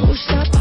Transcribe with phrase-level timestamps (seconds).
[0.00, 0.55] Puxa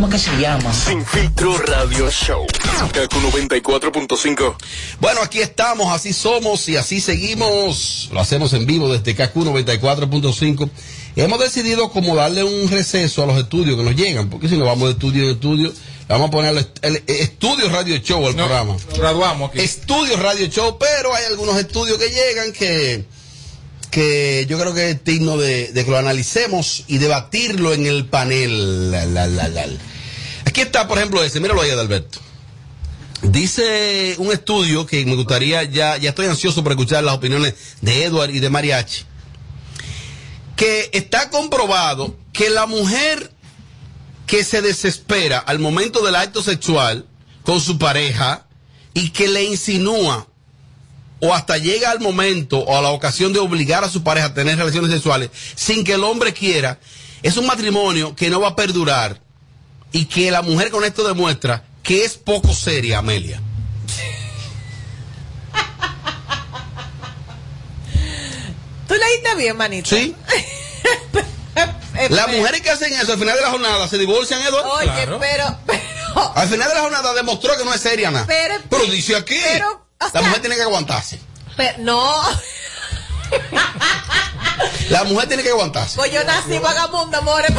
[0.00, 0.72] ¿Cómo que se llama?
[0.72, 2.46] Sin filtro radio show.
[2.94, 4.56] Kaku 94.5.
[4.98, 8.08] Bueno, aquí estamos, así somos y así seguimos.
[8.10, 10.70] Lo hacemos en vivo desde KQ 94.5.
[11.16, 14.66] Hemos decidido como darle un receso a los estudios que nos llegan, porque si nos
[14.68, 15.70] vamos de estudio en estudio,
[16.08, 18.76] vamos a poner el, est- el estudio radio show al programa.
[18.96, 19.60] Graduamos aquí.
[19.60, 23.04] Estudio radio show, pero hay algunos estudios que llegan que,
[23.90, 28.06] que yo creo que es digno de, de que lo analicemos y debatirlo en el
[28.06, 28.90] panel.
[28.92, 29.66] La, la, la, la.
[30.50, 32.18] Aquí está, por ejemplo, ese, míralo ahí, Adalberto.
[33.22, 38.02] Dice un estudio que me gustaría, ya, ya estoy ansioso por escuchar las opiniones de
[38.02, 39.04] Edward y de Mariachi,
[40.56, 43.30] que está comprobado que la mujer
[44.26, 47.06] que se desespera al momento del acto sexual
[47.44, 48.48] con su pareja
[48.92, 50.26] y que le insinúa
[51.20, 54.34] o hasta llega al momento o a la ocasión de obligar a su pareja a
[54.34, 56.80] tener relaciones sexuales sin que el hombre quiera,
[57.22, 59.29] es un matrimonio que no va a perdurar
[59.92, 63.40] y que la mujer con esto demuestra que es poco seria, Amelia.
[68.88, 69.88] ¿Tú leíste bien, manito?
[69.90, 70.14] Sí.
[72.10, 74.72] Las mujeres que hacen eso al final de la jornada se divorcian, Eduardo.
[74.74, 75.58] Oye, pero, pero,
[76.34, 78.24] Al final de la jornada demostró que no es seria nada.
[78.26, 81.20] Pero- Pero dice aquí, pero, la sea- mujer tiene que aguantarse.
[81.56, 82.22] pero- no.
[84.88, 85.96] La mujer tiene que aguantarse.
[85.96, 87.50] Pues yo nací vagabundo, amores.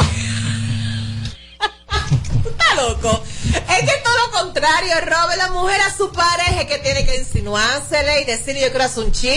[2.81, 3.23] ¿Tú estás loco?
[3.45, 8.21] Es que todo lo contrario, robe la mujer a su pareja que tiene que insinuársele
[8.21, 9.31] y decirle yo quiero hacer un chin.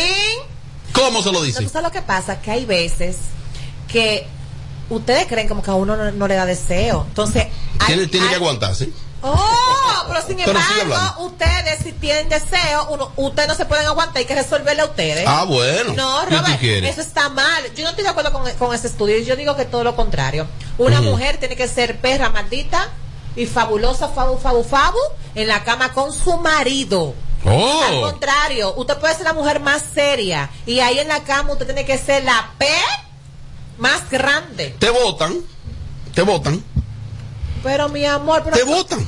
[0.93, 1.63] ¿Cómo se lo No, dice?
[1.63, 2.41] ¿tú sabes lo que pasa?
[2.41, 3.17] Que hay veces
[3.89, 4.27] que
[4.91, 7.05] ustedes creen como que a uno no, no le da deseo.
[7.09, 7.47] Entonces,
[7.81, 8.91] hay- Tiene, tiene que aguantarse.
[9.27, 14.19] Oh, pero sin Pero embargo, ustedes si tienen deseo, uno, ustedes no se pueden aguantar,
[14.19, 15.25] hay que resolverle a ustedes.
[15.27, 15.95] Ah, bueno.
[15.95, 17.65] No, ¿Qué tú Robert, eso está mal.
[17.75, 19.19] Yo no estoy de acuerdo con, con ese estudio.
[19.21, 20.47] Yo digo que todo lo contrario.
[20.77, 22.91] Una mujer tiene que ser perra maldita
[23.37, 24.99] y fabulosa, fabu, fabu, fabu,
[25.35, 27.15] en la cama con su marido.
[27.45, 28.01] Al Oh.
[28.11, 31.85] contrario, usted puede ser la mujer más seria y ahí en la cama usted tiene
[31.85, 32.67] que ser la P
[33.79, 34.75] más grande.
[34.79, 35.35] Te votan.
[36.15, 36.63] Te votan.
[37.63, 39.01] Pero mi amor, pero Te votan.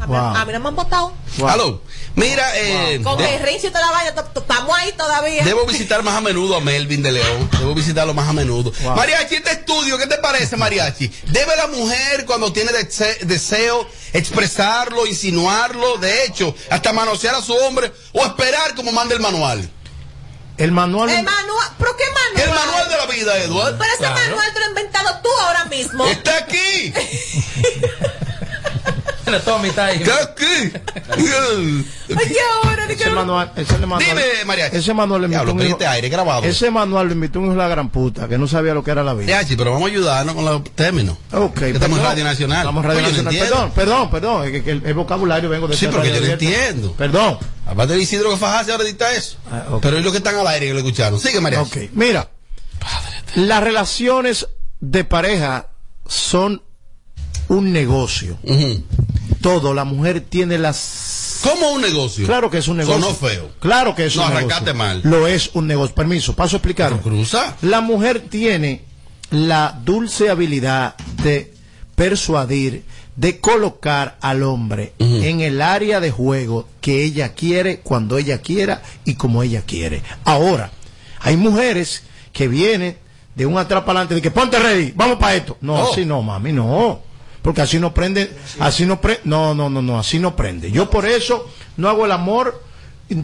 [0.00, 0.36] a, mí, Wow.
[0.36, 1.12] a mí no me han votado.
[1.46, 1.82] Aló.
[2.18, 5.44] Mira, eh, Con de- el Richie y toda la vaina, estamos ahí todavía.
[5.44, 7.48] debo visitar más a menudo a Melvin de León.
[7.58, 8.72] Debo visitarlo más a menudo.
[8.96, 11.08] Mariachi, este estudio, ¿qué te parece, Mariachi?
[11.28, 17.54] ¿Debe la mujer, cuando tiene dese- deseo, expresarlo, insinuarlo, de hecho, hasta manosear a su
[17.54, 19.70] hombre o esperar como manda el manual?
[20.56, 21.08] El manual.
[21.08, 22.48] El manual, ¿pero qué manual?
[22.48, 23.78] El manual de la vida, Eduardo.
[23.78, 26.04] Pero ese manual te lo has inventado tú ahora mismo.
[26.04, 26.92] Está aquí.
[29.44, 30.02] Tommy está ahí.
[30.02, 30.72] Aquí.
[32.08, 34.76] Oye, ahora Ese manual, ese manual, Dime, Mariachi.
[34.76, 36.42] Ese manual lo invitó Diablo, un pero hijo- este aire grabado.
[36.44, 38.90] Ese manual lo invitó un hijo de la gran puta que no sabía lo que
[38.90, 39.40] era la vida.
[39.56, 41.16] Pero vamos a ayudarnos con los términos.
[41.32, 42.04] Ok, Que estamos en.
[42.04, 42.58] Radio Nacional.
[42.58, 43.34] Estamos en Radio Oye, Nacional.
[43.48, 44.44] Perdón, perdón, perdón.
[44.46, 46.44] Es que, que el, el vocabulario vengo de Sí, esa pero que yo no abierta.
[46.44, 46.92] entiendo.
[46.94, 47.38] Perdón.
[47.66, 49.36] Aparte de Isidro que fajarse ahora edita eso.
[49.82, 51.20] Pero es lo que están al aire que lo escucharon.
[51.20, 51.60] Sigue, María.
[51.62, 52.30] Ok, mira.
[53.34, 54.48] Las relaciones
[54.80, 55.68] de pareja
[56.06, 56.62] son
[57.48, 58.38] un negocio.
[59.40, 61.40] Todo, la mujer tiene las...
[61.42, 62.26] ¿Cómo un negocio?
[62.26, 63.00] Claro que es un negocio.
[63.00, 63.50] Sonó feo.
[63.60, 64.74] Claro que es No, un negocio.
[64.74, 65.00] mal.
[65.04, 65.94] Lo es un negocio.
[65.94, 66.98] Permiso, paso a explicar.
[67.00, 67.56] Cruza.
[67.62, 68.82] La mujer tiene
[69.30, 71.52] la dulce habilidad de
[71.94, 72.84] persuadir,
[73.16, 78.82] de colocar al hombre en el área de juego que ella quiere, cuando ella quiera
[79.04, 80.02] y como ella quiere.
[80.24, 80.70] Ahora,
[81.20, 82.02] hay mujeres
[82.32, 82.96] que vienen
[83.34, 85.56] de un atrás para adelante, de que ponte ready, vamos para esto.
[85.60, 85.92] No, Oh.
[85.92, 87.00] así no, mami, no.
[87.48, 88.30] Porque así no prende,
[88.60, 90.70] así no prende, no, no, no, no, así no prende.
[90.70, 91.48] Yo por eso
[91.78, 92.62] no hago el amor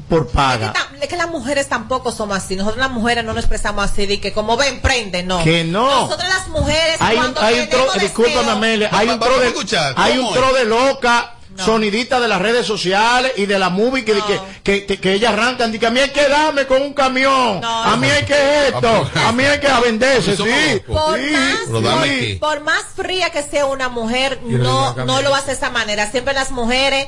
[0.09, 0.73] por paga.
[0.99, 2.57] Es que las mujeres tampoco somos así.
[2.57, 5.45] Nosotros las mujeres no nos expresamos así de que como ven, prende, no.
[5.45, 6.05] Que no.
[6.07, 9.53] Nosotros las mujeres hay un, cuando hay un tro, deseo- Amelia, hay un tro de,
[9.95, 14.05] hay ¿cómo un tro de loca sonidistas de las redes sociales y de la movie
[14.05, 14.27] que, No.
[14.27, 15.75] que, que, que- que ellas arrancan.
[15.85, 17.61] A mí hay que darme con un camión.
[17.61, 17.83] No.
[17.85, 19.11] A mí hay que esto.
[19.27, 20.37] A mí hay que a venderse.
[20.37, 20.43] Sí.
[20.87, 21.33] Por Sí.
[21.33, 26.11] más, por- más fría que sea una mujer, no no, lo hace de esa manera.
[26.11, 27.07] Siempre las mujeres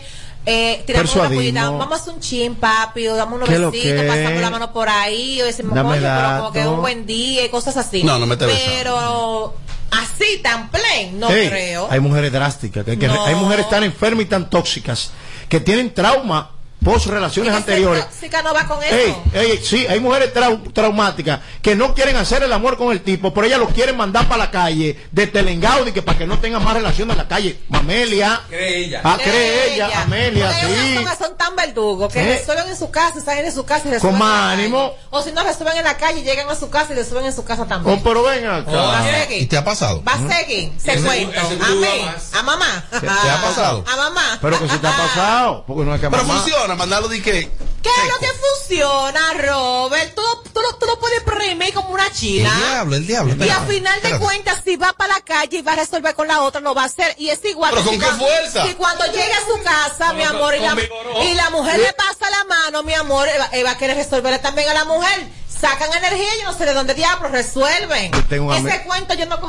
[0.48, 3.72] eh, tiramos una puñita, vamos a hacer un chin, papi, o damos unos ¿Qué lo
[3.72, 7.04] besitos, pasamos la mano por ahí, o decimos, Dame coño, pero como que un buen
[7.04, 8.04] día y cosas así.
[8.04, 8.48] No, no me estés
[8.78, 9.54] Pero
[9.90, 11.88] así, tan plain, no creo.
[11.90, 12.84] Hay mujeres drásticas.
[12.84, 13.24] Que, que- No.
[13.26, 15.10] Hay mujeres tan enfermas y tan tóxicas
[15.48, 16.50] que tienen trauma
[16.86, 18.04] post relaciones Es anteriores.
[18.06, 18.94] tóxica no va con eso.
[18.94, 23.02] Ey, ey, sí, hay mujeres trau- traumáticas que no quieren hacer el amor con el
[23.02, 26.38] tipo, pero ellas lo quieren mandar para la calle de Telengaudi que para que no
[26.38, 27.58] tengan más relación en la calle.
[27.68, 28.40] Mamelia.
[28.48, 29.00] Cree ella.
[29.02, 31.04] Ah, cree ella, Amelia, sí.
[31.18, 32.38] son tan verdugos que ¿Eh?
[32.38, 34.94] resuelven en su casa, salen en su casa y Con resuelven en la más ánimo.
[35.10, 37.44] O si no, resuelven en la calle, llegan a su casa y resuelven en su
[37.44, 38.00] casa Oh, también.
[38.04, 38.70] pero ven acá.
[38.70, 39.42] Va a seguir.
[39.42, 40.04] ¿Y te ha pasado?
[40.06, 40.72] Va a seguir.
[40.78, 41.40] Se Ese- cuento.
[41.40, 42.08] ese A mí.
[42.38, 42.84] A mamá.
[42.90, 43.84] ¿Te ha pasado?
[43.90, 44.38] A mamá.
[44.40, 46.40] Pero que si te ha pasado, porque no hay que Pero mamá.
[46.42, 47.50] funciona, mandarlo de que.
[47.82, 50.14] ¿Qué es lo que funciona, Robert?
[50.16, 52.52] Tú, tú, lo- tú lo puedes imprimir como una El china.
[52.68, 53.44] diablo, el diablo.
[53.44, 56.26] Y al final de cuentas, si va para la calle y va a resolver con
[56.26, 57.14] la otra, lo va a hacer.
[57.18, 57.70] Y es igual.
[57.74, 58.66] ¿Pero que con si qué cuando- fuerza?
[58.66, 60.76] Si cuando llegue a su casa, mi amor, y la,
[61.24, 64.40] y mujer le pasa la mano, mi amor, él va, él va a querer resolverle
[64.40, 65.28] también a la mujer.
[65.60, 68.12] Sacan energía, yo no sé de dónde diablos resuelven.
[68.12, 69.40] Yo tengo un Ese amigo- cuento yo no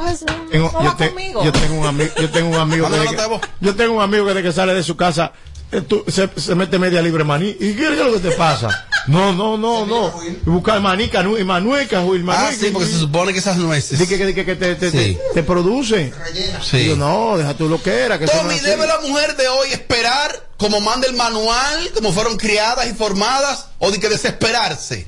[0.71, 1.43] no yo, te- conmigo.
[1.43, 4.43] yo tengo un amigo, yo tengo un amigo que, yo tengo un amigo que desde
[4.47, 5.46] que sale de su casa eh,
[5.87, 7.49] tú- se, se mete media libre maní.
[7.59, 8.87] ¿Y qué es lo que te pasa?
[9.07, 10.13] No, no, no, no.
[10.23, 11.09] Y buscar maní,
[11.41, 13.99] y manuel, cajuil, Ah, sí, porque se supone que esas nueces.
[13.99, 14.97] Dice que, que, que te, te, Sí.
[14.97, 16.13] te, te produce.
[16.63, 16.77] Sí.
[16.79, 17.81] Digo, no, deja tú lo
[18.19, 18.59] que Tommy.
[18.59, 23.67] ¿debe la mujer de hoy esperar como manda el manual, como fueron criadas y formadas,
[23.79, 25.07] o de que desesperarse?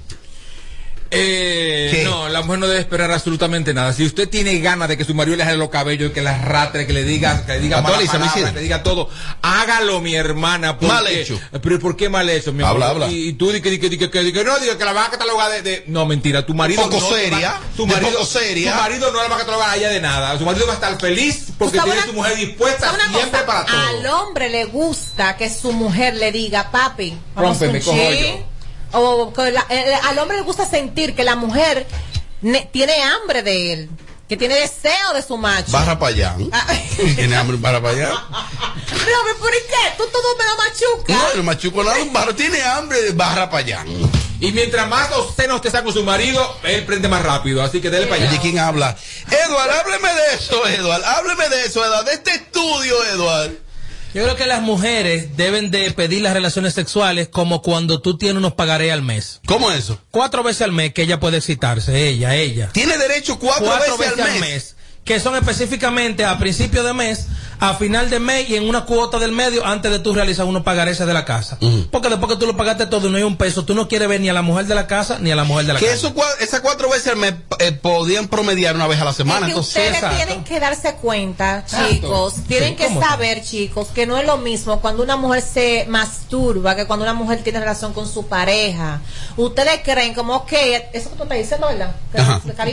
[1.12, 3.94] Eh, no, la mujer no debe esperar absolutamente nada.
[3.94, 6.86] Si usted tiene ganas de que su marido le jale los cabellos, que la ratre,
[6.86, 9.10] que le diga, que le diga que le diga todo,
[9.42, 10.78] hágalo, mi hermana.
[10.78, 11.40] porque- Mal hecho.
[11.62, 12.74] Pero ¿por qué mal hecho, mi amor?
[12.84, 13.08] Habla, habla.
[13.12, 14.94] Y, y tú di que, di que, di que, di que no, diga que la
[14.94, 18.12] vas a catalogar de, de- No, mentira, tu marido Poco no seria, va- tu marido,
[18.12, 18.74] poco seria.
[18.74, 20.38] Tu marido no la va a catalogar a ella de nada.
[20.38, 23.06] Su marido va a estar feliz porque ¿Tú sabes tiene una- su mujer dispuesta ¿sabes
[23.06, 23.46] una siempre cosa?
[23.46, 23.78] para todo.
[23.88, 28.24] Al hombre le gusta que su mujer le diga, papi, vamos Rómpeme, un cojo chin".
[28.38, 28.46] yo.
[28.94, 31.86] O que la- eh, al hombre le gusta sentir que la mujer
[32.42, 33.90] ne- tiene hambre de él,
[34.28, 35.72] que tiene deseo de su macho.
[35.72, 36.36] Barra para allá.
[36.52, 36.66] Ah.
[37.16, 38.10] ¿Tiene hambre barra para allá?
[38.10, 39.94] Robert, ¿por qué?
[39.98, 41.16] Tú todo me lo machucas.
[41.18, 43.86] No, el machuco nada, un barro tiene hambre, barra para allá.
[44.42, 47.62] Y mientras más los senos te saca su marido, él prende más rápido.
[47.62, 48.30] Así que dele para allá.
[48.32, 48.96] Oye, ¿quién habla?
[49.30, 51.04] Eduard, hábleme de eso, Eduard.
[51.04, 52.06] Hábleme de eso, Eduard.
[52.06, 53.52] De este estudio, Eduard.
[54.14, 58.38] Yo creo que las mujeres deben de pedir las relaciones sexuales como cuando tú tienes
[58.38, 59.40] unos pagaré al mes.
[59.46, 60.02] ¿Cómo eso?
[60.10, 62.70] Cuatro veces al mes que ella puede excitarse, ella, ella.
[62.74, 64.76] Tiene derecho cuatro, Cuatro veces, al mes.
[65.06, 67.28] Que son específicamente a principio de mes,
[67.60, 70.64] a final de mes y en una cuota del medio antes de tú realizar unos
[70.64, 71.58] pagarés de la casa.
[71.92, 74.08] Porque después que tú lo pagaste todo y no hay un peso, tú no quieres
[74.08, 75.86] ver ni a la mujer de la casa ni a la mujer de la Que
[75.88, 75.98] casa.
[75.98, 79.40] eso, cua- esas cuatro veces mes eh, podían promediar una vez a la semana.
[79.40, 80.16] Es que Entonces, ustedes exacto.
[80.18, 84.80] tienen que darse cuenta, chicos, tienen Sí, que saber, chicos, que no es lo mismo
[84.80, 89.02] cuando una mujer se masturba que cuando una mujer tiene relación con su pareja.
[89.38, 90.52] Ustedes creen como, ok,
[90.94, 91.96] eso que tú estás diciendo, ¿verdad?
[92.12, 92.20] Que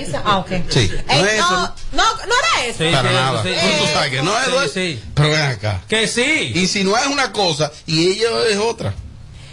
[0.07, 0.17] se?
[0.25, 0.51] Ah, ok.
[0.71, 0.91] Sí.
[0.93, 2.79] Eh, No es no, no, era eso.
[2.79, 2.91] Sí.
[2.93, 3.43] para sí, nada.
[3.43, 3.49] sí.
[3.55, 4.69] Pero tú sabes que no, Sí, Eduard.
[4.77, 5.03] Sí.
[5.15, 5.83] Pero ven acá.
[5.89, 6.53] Que sí.
[6.55, 8.93] Insinuar es una cosa y ella es otra.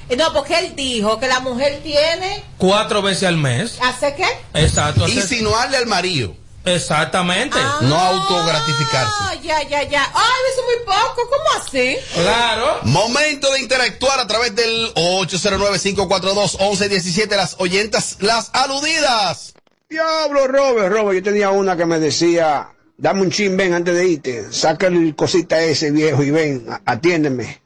[0.10, 3.78] Eh, No, porque él dijo que la mujer tiene, Cuatro veces al mes.
[3.82, 4.28] ¿hace qué?
[4.54, 5.06] Exacto.
[5.06, 6.36] hacer- Insinuarle al marido.
[6.66, 7.58] Exactamente.
[7.82, 9.12] No autogratificarse.
[9.20, 10.10] Ah, ya, ya, ya.
[10.14, 11.22] Ay, eso es muy poco.
[11.30, 11.98] ¿Cómo así?
[12.14, 12.80] Claro.
[12.84, 17.36] Momento de interactuar a través del 809-542-1117.
[17.36, 19.54] Las oyentas, las aludidas.
[19.90, 24.08] Diablo, Robert, Robert, yo tenía una que me decía, dame un chin, ven antes de
[24.08, 27.62] irte, saca el cosita ese viejo y ven, a- atiéndeme.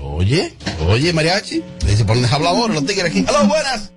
[0.00, 0.54] Oye,
[0.88, 1.62] oye, mariachi.
[1.84, 2.74] Dice, ¿por dónde habla ahora?
[2.74, 3.24] Los tigres aquí.
[3.28, 3.92] ¡Aló, buenas!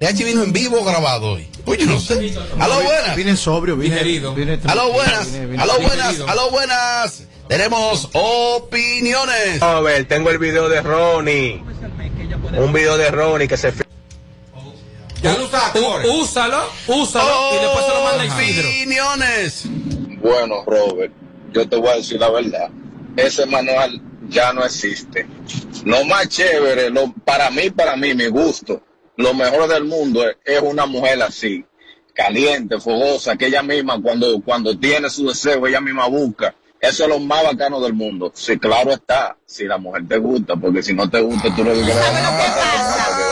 [0.00, 1.48] Mariachi vino en vivo grabado hoy.
[1.64, 2.34] Oye, no sé.
[2.58, 3.16] ¡Aló, buenas!
[3.16, 4.02] Vine sobrio, vine.
[4.02, 5.28] Vine ¡Aló, buenas!
[5.58, 6.20] ¡Aló, buenas!
[6.26, 7.22] ¡Aló, buenas!
[7.48, 9.60] Tenemos opiniones.
[9.60, 11.62] Robert, tengo el video de Ronnie.
[12.58, 13.72] Un video de Ronnie que se
[15.24, 18.68] Ya lo usaste, úsalo, úsalo y después se lo manda Isidro.
[18.68, 19.62] Opiniones.
[20.20, 21.12] Bueno, Robert,
[21.50, 22.68] yo te voy a decir la verdad.
[23.16, 25.26] Ese manual ya no existe.
[25.86, 28.82] Lo más chévere, lo, para mí, para mí, mi gusto,
[29.16, 31.64] lo mejor del mundo es, es una mujer así,
[32.12, 36.54] caliente, fogosa, que ella misma cuando, cuando tiene su deseo, ella misma busca.
[36.78, 38.30] Eso es lo más bacano del mundo.
[38.34, 41.72] Sí, claro está, si la mujer te gusta, porque si no te gusta, tú no
[41.72, 43.23] dices ¿Sabes lo que "Ah,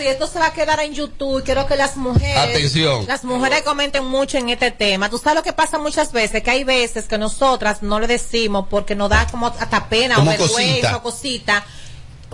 [0.00, 3.06] y esto se va a quedar en YouTube, quiero que las mujeres, Atención.
[3.06, 5.08] las mujeres comenten mucho en este tema.
[5.10, 8.66] Tú sabes lo que pasa muchas veces, que hay veces que nosotras no le decimos
[8.70, 10.56] porque nos da como hasta pena Como o vergüenza
[10.92, 10.96] cosita.
[10.96, 11.64] o cosita.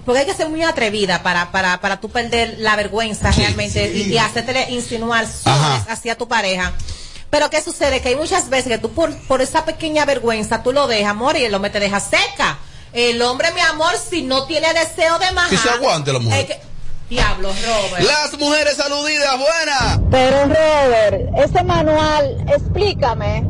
[0.04, 4.02] Porque hay que ser muy atrevida para, para, para tú perder la vergüenza realmente sí.
[4.10, 5.26] y, y hacerte insinuar
[5.88, 6.72] hacia tu pareja.
[7.30, 8.00] Pero ¿qué sucede?
[8.00, 11.36] Que hay muchas veces que tú por, por esa pequeña vergüenza tú lo dejas, amor,
[11.36, 12.58] y el hombre te deja seca.
[12.92, 15.48] El hombre, mi amor, si no tiene deseo de más.
[15.50, 16.60] Que se aguante la mujer.
[17.10, 18.02] Diablo, Robert.
[18.06, 20.00] Las mujeres aludidas, buenas.
[20.10, 23.44] Pero Robert, ese manual, explícame.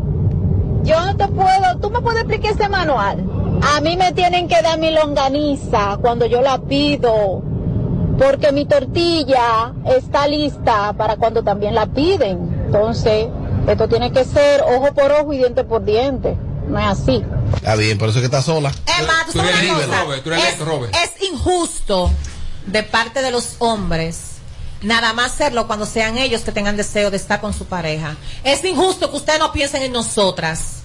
[0.83, 3.25] Yo no te puedo, tú me puedes explicar ese manual.
[3.77, 7.43] A mí me tienen que dar mi longaniza cuando yo la pido,
[8.19, 12.65] porque mi tortilla está lista para cuando también la piden.
[12.67, 13.29] Entonces,
[13.67, 16.37] esto tiene que ser ojo por ojo y diente por diente.
[16.69, 17.25] No es así.
[17.57, 18.71] Está bien, por eso es que está sola.
[19.01, 20.03] Emma, tú Tú sabes eres una libre, cosa?
[20.03, 20.95] Robert, tú eres es, Robert.
[20.97, 22.11] es injusto
[22.67, 24.35] de parte de los hombres
[24.85, 28.17] nada más hacerlo cuando sean ellos que tengan deseo de estar con su pareja.
[28.45, 30.83] Es injusto que ustedes no piensen en nosotras.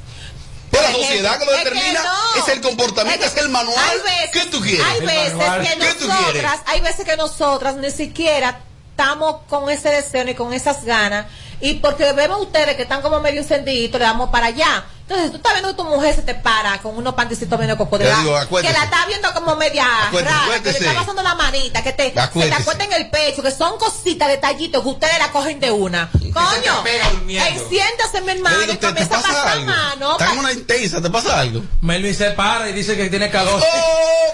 [0.71, 2.43] Pero la sociedad que lo determina no.
[2.43, 3.77] es el comportamiento, es el manual.
[3.77, 4.85] Hay veces, ¿Qué tú quieres?
[4.85, 9.89] Hay veces que ¿Qué tú nosotras, hay veces que nosotras ni siquiera estamos con ese
[9.89, 11.25] deseo ni con esas ganas
[11.61, 14.85] y porque vemos ustedes que están como medio encendiditos, le damos para allá.
[15.09, 18.11] Entonces, tú estás viendo que tu mujer se te para con unos pantecitos medio cocodrilo.
[18.11, 21.33] Yo digo, Que la está viendo como media Acuérdese, rara, que le está pasando la
[21.33, 22.19] manita, que te, se te
[22.53, 26.11] acuesta en el pecho, que son cositas, detallitos que ustedes la cogen de una.
[26.11, 26.83] Coño,
[27.27, 29.65] enciéndase mi hermano digo, y ¿te, te a pasa pasar algo?
[29.65, 30.11] mano.
[30.11, 31.63] Está en una intensa, ¿te pasa algo?
[31.81, 33.59] Melvin se para y dice que tiene calor.
[33.63, 34.29] ¡Oh!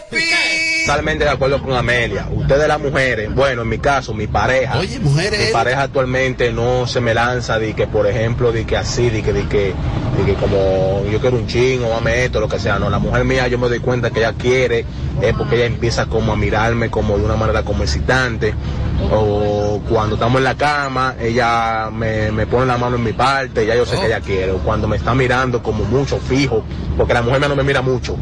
[0.86, 2.28] Totalmente de acuerdo con Amelia.
[2.32, 4.78] Ustedes las mujeres, bueno, en mi caso, mi pareja.
[4.78, 5.48] Oye, mujeres.
[5.48, 9.24] Mi pareja actualmente no se me lanza de que, por ejemplo, de que así, de
[9.24, 9.74] que, de que,
[10.18, 10.65] de que como
[11.12, 12.80] yo quiero un chingo, mame esto, lo que sea.
[12.80, 14.86] No, la mujer mía yo me doy cuenta que ella quiere,
[15.22, 18.54] es porque ella empieza como a mirarme como de una manera como excitante.
[19.12, 23.66] O cuando estamos en la cama, ella me, me pone la mano en mi parte,
[23.66, 24.52] ya yo sé que ella quiere.
[24.52, 26.64] O cuando me está mirando como mucho fijo,
[26.98, 28.18] porque la mujer mía no me mira mucho.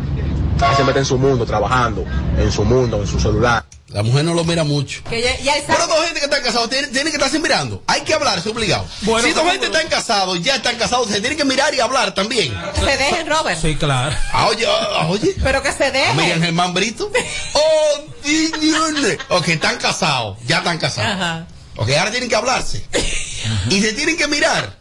[0.58, 2.06] Ella se mete en su mundo, trabajando,
[2.38, 3.64] en su mundo, en su celular.
[3.94, 5.04] La mujer no lo mira mucho.
[5.04, 7.84] Que ya, ya Pero dos gente que están casados tienen, tienen que estarse mirando.
[7.86, 8.86] Hay que hablar, es obligado.
[9.02, 12.14] Bueno, si dos gente están casados, ya están casados, se tienen que mirar y hablar
[12.16, 12.60] también.
[12.74, 13.62] que se dejen, Robert.
[13.62, 14.16] Sí, claro.
[14.32, 15.36] Ah, oye, ah, oye.
[15.44, 16.42] Pero que se dejen.
[16.42, 17.12] Germán Brito.
[17.56, 19.18] Oh, Dios.
[19.30, 21.12] Ok, están casados, ya están casados.
[21.12, 21.48] Ajá.
[21.76, 22.86] Ok, ahora tienen que hablarse.
[23.70, 24.78] Y se tienen que mirar.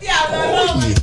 [0.00, 0.94] Oye.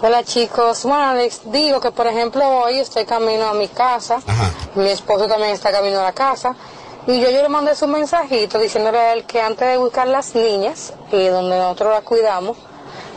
[0.00, 4.50] Hola chicos, bueno les digo que por ejemplo hoy estoy camino a mi casa, Ajá.
[4.76, 6.54] mi esposo también está camino a la casa
[7.08, 10.36] y yo, yo le mandé su mensajito diciéndole a él que antes de buscar las
[10.36, 12.56] niñas y donde nosotros las cuidamos,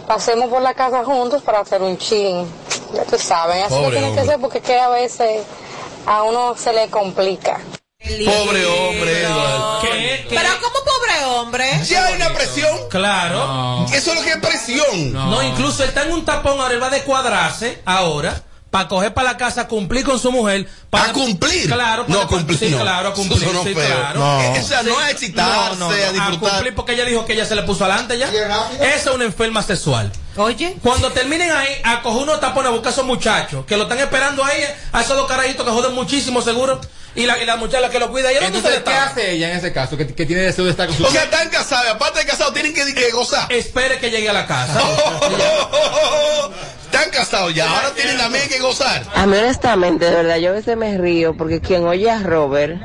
[0.08, 2.48] pasemos por la casa juntos para hacer un chin.
[2.94, 5.44] Ya tú sabes, así Pobre que tiene que ser porque que a veces
[6.08, 7.60] a uno se le complica.
[8.26, 9.28] Pobre hombre.
[9.82, 10.26] ¿Qué?
[10.30, 11.84] Pero como pobre hombre.
[11.86, 12.78] Ya hay una presión.
[12.90, 13.86] Claro.
[13.94, 15.14] Eso es lo que es presión.
[15.14, 15.42] No.
[15.44, 19.32] incluso él está en un tapón, ahora él va a descuadrarse ahora para coger para
[19.34, 20.66] la casa, cumplir con su mujer.
[20.90, 21.68] Para ¿A cumplir?
[21.68, 22.80] Claro, No, para- cumplir Sí, no.
[22.80, 23.44] claro, a cumplir.
[23.44, 24.20] Eso no sí, claro.
[24.22, 24.42] No.
[24.42, 26.52] Eh, O sea, no a excitarse, No, no, no, a disfrutar.
[26.54, 28.30] cumplir porque ella dijo que ella se le puso adelante ya.
[28.30, 30.10] Esa es una enferma sexual.
[30.38, 30.78] Oye.
[30.82, 34.00] Cuando terminen ahí, a coger unos tapones a buscar a esos muchachos que lo están
[34.00, 34.64] esperando ahí,
[34.94, 36.80] a esos dos carajitos que joden muchísimo seguro.
[37.14, 39.74] Y la, y la muchacha que lo cuida, ¿y Entonces, ¿qué hace ella en ese
[39.74, 39.98] caso?
[39.98, 42.26] Que, que tiene deseo de estar con su O sea, están casados, y aparte de
[42.26, 43.52] casados, tienen que, que gozar.
[43.52, 44.82] Espere que llegue a la casa.
[46.92, 49.04] Están casados ya, ahora tienen también que gozar.
[49.16, 52.82] A mí honestamente, de verdad, yo a veces me río porque quien oye a Robert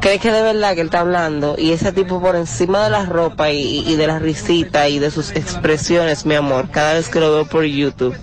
[0.00, 3.06] cree que de verdad que él está hablando y ese tipo por encima de la
[3.06, 7.20] ropa y, y de la risita y de sus expresiones, mi amor, cada vez que
[7.20, 8.16] lo veo por YouTube,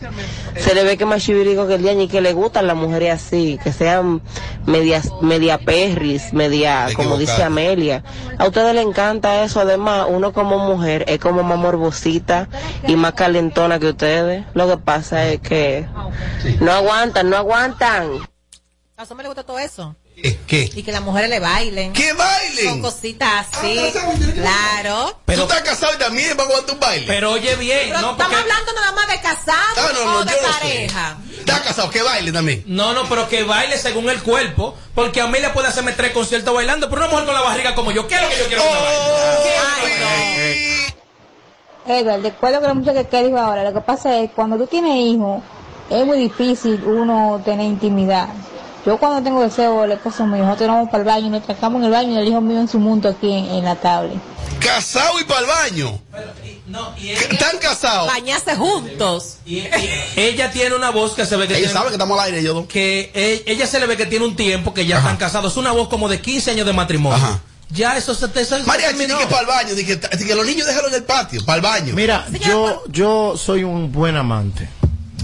[0.60, 3.14] se le ve que más chivirico que el día y que le gustan las mujeres
[3.14, 4.22] así, que sean
[4.66, 7.44] medias, media perris, media, como dice.
[7.44, 8.04] Amelia.
[8.38, 12.50] A ustedes les encanta eso, además, uno como mujer es como más morbosita
[12.88, 14.46] y más calentona que ustedes.
[14.54, 15.86] Lo que pasa es que
[16.60, 18.12] no aguantan, no aguantan.
[18.98, 19.96] A hombres les gusta todo eso.
[20.22, 20.40] ¿Qué?
[20.48, 20.70] ¿Qué?
[20.76, 21.94] Y que las mujeres le bailen.
[21.94, 22.82] ¡Que Son bailen!
[22.82, 23.78] cositas así.
[23.80, 24.34] Ah, ¿sabes?
[24.34, 25.20] Claro.
[25.26, 27.06] Pero- Tú estás casado y también va a aguantar un baile.
[27.08, 28.36] Pero oye bien, Pero no estamos porque...
[28.36, 31.18] hablando nada más de casados Ah, no, no, o de pareja.
[31.40, 32.64] Está casado, que baile también.
[32.68, 36.90] No, no, pero que baile según el cuerpo, porque Amelia puede hacerme tres conciertos bailando,
[36.90, 38.70] pero una mujer con la barriga como yo, ¿qué es lo que yo quiero que
[38.70, 40.10] me baile?
[41.88, 44.30] Ay, Edward, de acuerdo con lo mucho que Kelly dijo ahora, lo que pasa es
[44.32, 45.42] cuando tú tienes hijos,
[45.90, 48.28] es muy difícil uno tener intimidad.
[48.86, 51.86] Yo cuando tengo deseo, el esposo mío, nosotros vamos para el baño, nos trancamos en
[51.86, 54.18] el baño y el hijo mío en su mundo aquí en, en la tablet.
[54.60, 56.00] Casado y para el baño.
[56.68, 58.08] No, y Que Están casados.
[58.08, 59.38] Bañarse juntos.
[59.46, 59.64] y-
[60.16, 62.40] ella tiene una voz que se ve que Ellos tiene, saben que estamos al aire,
[62.40, 62.66] ellos dos.
[62.68, 65.58] que e- ella se le ve que tiene un tiempo que ya están casados, es
[65.58, 67.18] una voz como de 15 años de matrimonio.
[67.18, 67.40] Ajá.
[67.72, 69.20] ya eso se te se Mariachi, di terminó.
[69.20, 71.58] que para el baño, di que, di que los niños déjalo en el patio, para
[71.58, 71.94] el baño.
[71.96, 74.70] Mira, yo, yo soy un buen amante.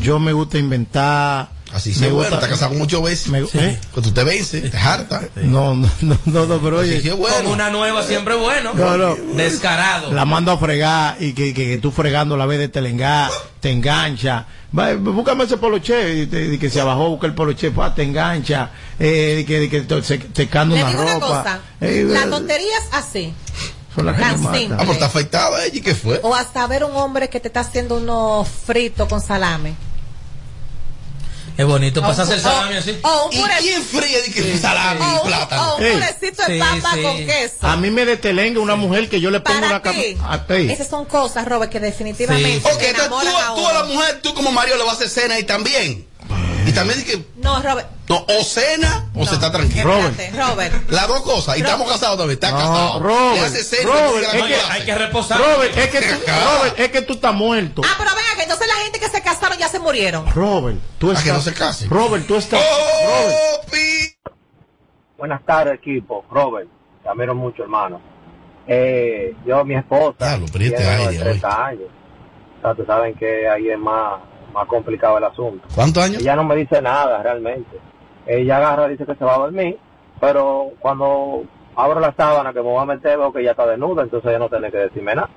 [0.01, 1.49] Yo me gusta inventar.
[1.75, 3.27] Así se bueno, está casado muchas veces.
[3.27, 3.79] me- ¿eh?
[3.91, 5.21] Cuando tú te vences, te harta.
[5.35, 6.97] No, no, no, no, no, pero oye.
[6.99, 7.35] Así bueno.
[7.37, 8.71] Con una nueva siempre bueno.
[8.73, 9.15] No, no.
[9.35, 10.11] Descarado.
[10.13, 13.29] La mando a fregar y que, que, que tú fregando la vez de telengá,
[13.59, 14.45] te engancha.
[14.77, 18.03] Va, búscame ese poloche, y te- y que se abajó, busca el poloche, pa, te
[18.03, 21.27] engancha, eh, y que, y que te, se- te canda Le una digo una ropa.
[21.27, 23.33] cosa, Eh, la eh, tontería es así.
[23.95, 24.75] simple.
[24.77, 26.19] Ah, pues está afeitada ella, ¿y qué fue?
[26.23, 29.75] O hasta ver un hombre que te está haciendo unos fritos con salame.
[31.57, 32.97] Es bonito O- pasarse el o- salami así.
[33.01, 35.73] O un ¿Y pure- quién fría di que salami o y un- plátano?
[35.73, 37.01] o un purecito de Sí, papa sí.
[37.01, 37.55] con queso.
[37.61, 40.73] A mí me detelenga una mujer que yo le pongo Para una ti, camisa.
[40.73, 42.61] esas son cosas, Robert, que definitivamente Sí.
[42.65, 44.95] Ok, te entonces tú, a tú a la mujer, tú como Mario le vas a
[45.05, 46.05] hacer cena y también.
[46.65, 47.87] Y también di que, No, Robert.
[48.09, 49.83] no, o cena o se está tranquilo.
[49.83, 50.15] Robert.
[50.35, 50.89] Robert.
[50.89, 51.57] Las dos cosas.
[51.57, 52.35] Y estamos casados también.
[52.35, 52.99] Está No, casado.
[52.99, 53.91] Robert, hace cena.
[53.91, 54.71] Robert, es que-.
[54.71, 55.37] Hay que reposar.
[55.39, 56.33] Robert, es que tú, Acá.
[56.57, 57.81] Robert, es que tú estás muerto.
[57.85, 60.25] Ah, pero venga, que entonces la gente que se casaron ya se murieron.
[60.33, 61.23] Robert, tú estás.
[61.23, 61.87] que no se case.
[61.87, 62.59] Robert, tú estás.
[62.59, 63.35] Robert.
[63.61, 64.31] ¡Oh, pi!
[65.17, 66.25] Buenas tardes, equipo.
[66.29, 66.67] Robert,
[67.03, 68.01] te admiro mucho, hermano.
[68.67, 71.81] Eh, yo, mi esposa, Diablo, pero este aire, 30 años.
[72.57, 74.21] O sea, tú saben que ahí es más,
[74.55, 75.67] más complicado el asunto.
[75.75, 76.21] ¿Cuántos años?
[76.21, 77.77] Ella no me dice nada realmente.
[78.25, 79.77] Ella agarra y dice que se va a dormir,
[80.19, 81.43] pero cuando
[81.75, 84.39] abro la sábana que me voy a meter veo que ya está desnuda, entonces ella
[84.39, 85.29] no tiene que decirme nada.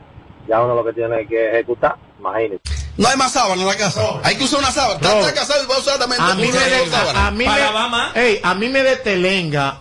[0.48, 2.62] Ya uno lo que tiene que ejecutar, imagínese.
[2.96, 4.00] No hay más sábana en la casa.
[4.24, 4.94] Hay que usar una sábana.
[5.00, 7.88] Está casado y va a usar también A mí, me de, a, a mí Para
[8.14, 8.90] me, ey, a mí me un-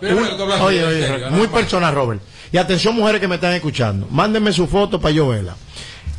[0.01, 2.21] pero, pero, oye, oye, muy no, personal, Robert.
[2.51, 4.07] Y atención, mujeres que me están escuchando.
[4.11, 5.55] Mándenme su foto para yo verla.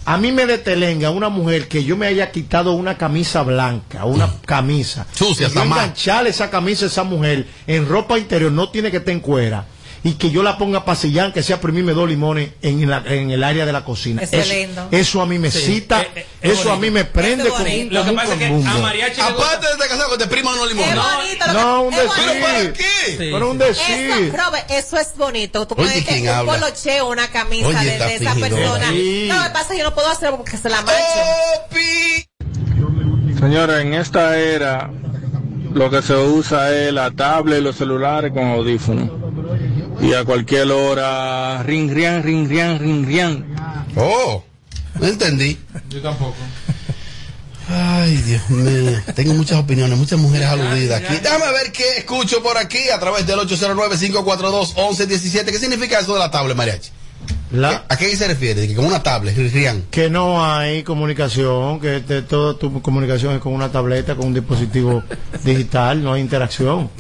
[0.05, 4.33] A mí me detelenga una mujer que yo me haya quitado una camisa blanca, una
[4.47, 5.07] camisa.
[5.13, 8.99] Sucia, Y yo engancharle esa camisa a esa mujer en ropa interior, no tiene que
[8.99, 9.67] estar en cuera.
[10.05, 13.31] Y que yo la ponga a pasillar, que sea primirme dos limones en, la- en
[13.33, 14.23] el área de la cocina.
[14.23, 14.89] Eso es lindo.
[14.93, 17.51] eso a mí me Sí, cita, eh, eh, es eso a mí me prende es
[17.51, 17.95] como un, bonito.
[17.95, 18.79] Lo que pasa es que a.
[18.79, 20.69] Mariachi gusta- Aparte de estar casado, que te limones.
[20.69, 21.47] bonito.
[21.49, 22.13] lo No, un bonito.
[22.17, 22.73] ¿Pero para decir.
[22.75, 23.11] qué?
[23.11, 23.65] Sí, Pero un sí.
[23.65, 24.11] decir.
[24.11, 25.67] Eso, Robert, eso es bonito.
[25.67, 28.91] Tú puedes ¿quién que un polocheo, una camisa Oye, de, esa persona.
[28.91, 29.27] Sí.
[29.29, 30.95] No, lo que pasa es que yo no puedo hacerlo porque se la mancho.
[33.41, 34.91] Señores, en esta era
[35.75, 39.11] lo que se usa es la tablet y los celulares con audífonos.
[40.01, 43.45] Y a cualquier hora, ring, rian, ring, rian, ring, rian.
[43.97, 44.45] Oh,
[45.01, 45.59] no entendí.
[45.91, 46.37] Yo tampoco.
[47.69, 48.99] Ay, Dios mío.
[49.15, 51.15] Tengo muchas opiniones, muchas mujeres aludidas aquí.
[51.23, 55.45] Déjame ver qué escucho por aquí a través del 809-542-1117.
[55.47, 56.91] ¿Qué significa eso de la tablet, mariachi?
[57.51, 58.69] La- ¿A qué se refiere?
[58.69, 59.85] Que con una tablet, Rian.
[59.91, 64.35] que no hay comunicación, que te- toda tu comunicación es con una tableta, con un
[64.35, 65.03] dispositivo
[65.45, 66.91] digital, no hay interacción.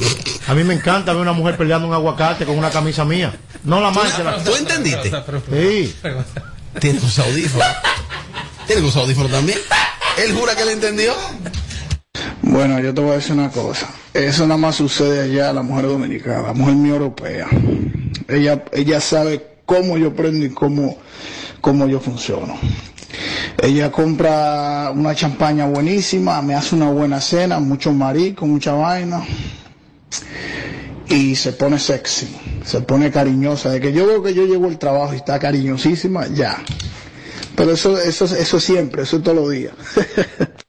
[0.46, 3.34] A mí me encanta ver una mujer peleando un aguacate con una camisa mía.
[3.64, 4.24] No la manche.
[4.24, 5.10] la- ¿Tú entendiste?
[5.52, 5.94] Sí.
[6.80, 7.66] Tiene sus audífonos.
[8.66, 9.58] Tiene sus audífonos también.
[10.16, 11.12] Él jura que le entendió.
[12.42, 13.88] Bueno, yo te voy a decir una cosa.
[14.14, 17.46] Eso nada más sucede allá a la mujer dominicana, la mujer mía europea.
[18.28, 20.96] Ella, ella sabe cómo yo prendo y cómo,
[21.60, 22.56] cómo yo funciono.
[23.62, 29.22] Ella compra una champaña buenísima, me hace una buena cena, mucho marico, mucha vaina.
[31.10, 33.68] Y se pone sexy, se pone cariñosa.
[33.68, 36.62] De que yo veo que yo llego al trabajo y está cariñosísima, ya.
[37.54, 39.74] Pero eso, eso, eso siempre, eso todos los días.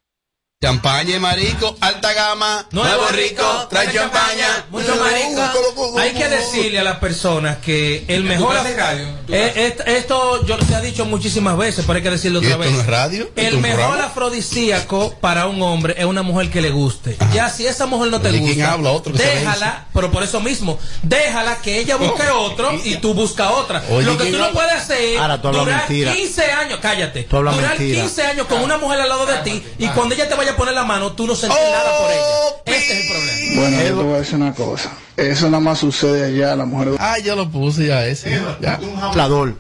[0.70, 5.98] Champaña y marico, alta gama, Nuevo rico, trae champaña, mucho marico.
[5.98, 8.54] Hay que decirle a las personas que el mejor.
[8.56, 12.48] radio, Eh, est- esto yo se ha dicho muchísimas veces, pero hay que decirlo ¿Y
[12.48, 12.72] otra esto vez.
[12.74, 13.24] no es radio?
[13.24, 14.04] ¿Esto es El mejor programa?
[14.08, 17.16] afrodisíaco para un hombre es una mujer que le guste.
[17.34, 18.92] Ya si esa mujer no te ¿De quién gusta, habla?
[18.92, 23.82] Otro déjala, pero por eso mismo, déjala que ella busque otro y tú busca otra.
[23.92, 24.60] Oye, Lo que ¿quién tú no habla?
[24.60, 26.12] puedes hacer es Ahora tú durar mentira.
[26.14, 28.02] 15 años, cállate, durar mentira.
[28.02, 30.56] 15 años con una mujer al lado de ti y cuando ella te vaya a
[30.58, 32.78] poner la mano, tú no sentir nada por ella.
[32.78, 33.62] Ese es el problema.
[33.62, 34.92] Bueno, yo te voy a decir una cosa.
[35.18, 38.40] Eso nada más sucede allá a la mujer Ah, yo lo puse ya ese.
[38.62, 38.80] Ya.
[38.82, 39.56] un hablador.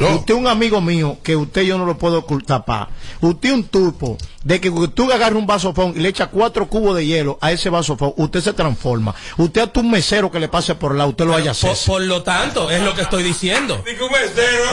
[0.00, 2.88] Usted es un amigo mío que usted yo no lo puedo tapar.
[3.20, 6.96] Usted es un tupo de que tú agarras un vasofón y le echa cuatro cubos
[6.96, 9.14] de hielo a ese vasofón, usted se transforma.
[9.36, 11.86] Usted a un mesero que le pase por la, usted lo haya Por, hecho.
[11.86, 13.82] por lo tanto, es lo que estoy diciendo.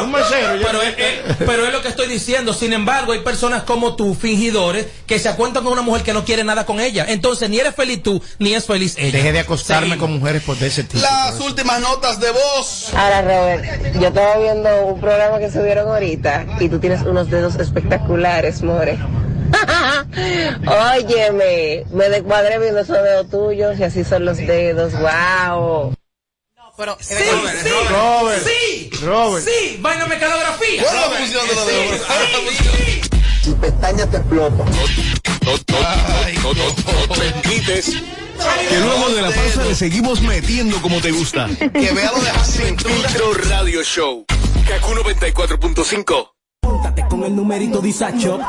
[0.01, 2.53] Un mesero, ya- Pero es, es- pero es lo que estoy diciendo.
[2.53, 6.23] Sin embargo, hay personas como tú, fingidores, que se acuentan con una mujer que no
[6.25, 7.05] quiere nada con ella.
[7.07, 9.17] Entonces, ni eres feliz tú, ni es feliz ella.
[9.17, 10.07] Deje de acostarme Seguimos.
[10.09, 11.01] con mujeres por de ese tipo.
[11.01, 12.91] Las últimas notas de voz.
[12.95, 17.55] Ahora, Robert, yo estaba viendo un programa que subieron ahorita y tú tienes unos dedos
[17.55, 18.97] espectaculares, more.
[20.67, 25.93] Óyeme, me descuadré viendo esos dedos tuyos y así son los dedos, wow.
[26.77, 28.43] Pero, Sí, Robert, sí, Robert.
[28.47, 29.45] sí, Robert.
[29.45, 30.81] sí, vaina mecanografía.
[30.83, 33.09] ¿Cuál es la Robert, función de sí, sí, sí.
[33.43, 34.63] Tu pestaña te explota.
[34.63, 35.53] No, no,
[36.43, 37.85] no, no, no, no te quites.
[38.69, 41.49] Que luego de la pausa le seguimos metiendo como te gusta.
[41.57, 44.25] Que vea lo de Sin filtro radio show.
[44.65, 46.31] Kaku 94.5.
[46.63, 48.39] Móntate con el numerito Disacho,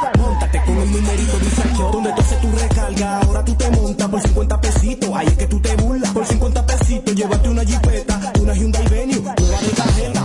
[0.81, 5.47] donde tú haces tu recarga, ahora tú te montas por 50 pesitos, ahí es que
[5.47, 10.21] tú te burlas, por 50 pesitos, llévate una jipeta, una Hyundai Venue, nueva de tarjeta.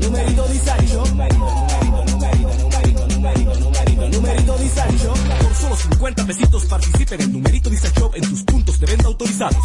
[0.00, 0.46] Numerito,
[4.08, 4.60] numerito.
[5.42, 9.64] Por solo 50 pesitos participa en numerito Disacho en tus puntos de venta autorizados.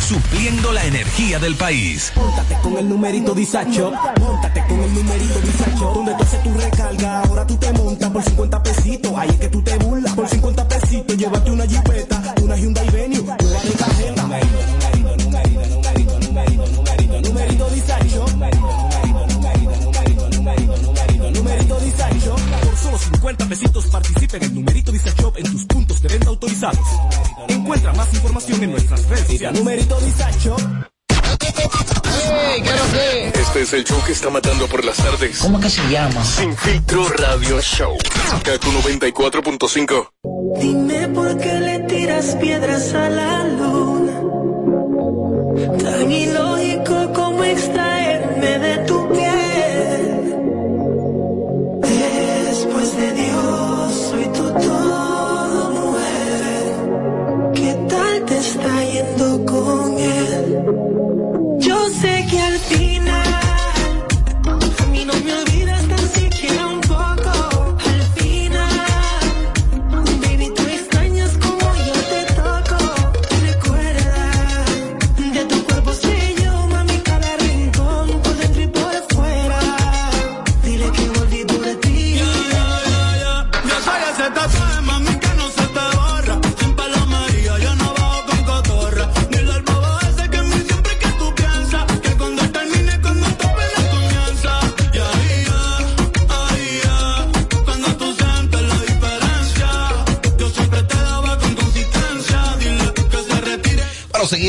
[0.00, 2.12] Supliendo la energía del país.
[2.16, 7.20] Móntate con el numerito Disacho, móntate con el numerito Disacho, donde tú haces tu recarga,
[7.20, 10.68] ahora tú te montas por 50 pesitos, ahí es que tú te burlas, por 50
[10.68, 12.11] pesitos, llévate una jipeta,
[22.92, 26.86] solo 50 pesitos participa en el numerito Disacho en tus puntos de venta autorizados.
[27.48, 29.58] Encuentra más información en nuestras redes sociales.
[29.58, 30.56] Numerito Disacho.
[33.34, 35.38] Este es el show que está matando por las tardes.
[35.38, 36.24] ¿Cómo que se llama?
[36.24, 37.96] Sin filtro radio show.
[38.42, 40.10] Kaku 94.5.
[40.60, 44.20] Dime por qué le tiras piedras a la luna.
[45.78, 47.91] Tan ilógico como extraerme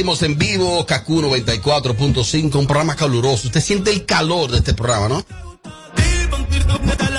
[0.04, 3.48] seguimos en vivo, Kaku 94.5, un programa caluroso.
[3.48, 5.26] Usted siente el calor de este programa, ¿no?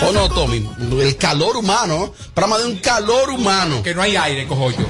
[0.06, 0.68] ¿O no, Tommy?
[1.00, 3.82] El calor humano, programa de un calor humano.
[3.82, 4.86] Que no hay aire, cojo yo.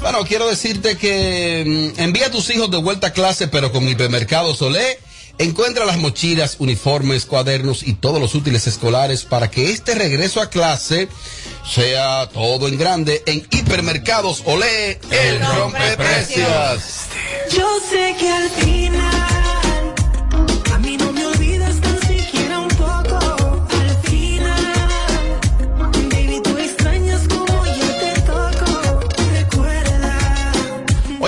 [0.00, 3.88] Bueno, quiero decirte que mm, envía a tus hijos de vuelta a clase, pero con
[3.88, 4.98] hipermercado Solé.
[5.40, 10.50] Encuentra las mochilas, uniformes, cuadernos y todos los útiles escolares para que este regreso a
[10.50, 11.08] clase
[11.66, 16.82] sea todo en grande en hipermercados Olé, el rompeprecios.
[17.56, 19.19] Yo sé que al final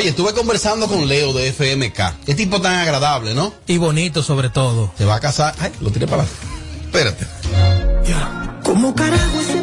[0.03, 2.25] Oye, estuve conversando con Leo de FMK.
[2.27, 3.55] Qué tipo tan agradable, ¿no?
[3.69, 4.93] Y bonito sobre todo.
[4.99, 5.55] Se va a casar.
[5.61, 6.35] Ay, lo tiré para abajo.
[6.87, 7.25] Espérate.
[8.65, 9.62] ¿Cómo carajo ese?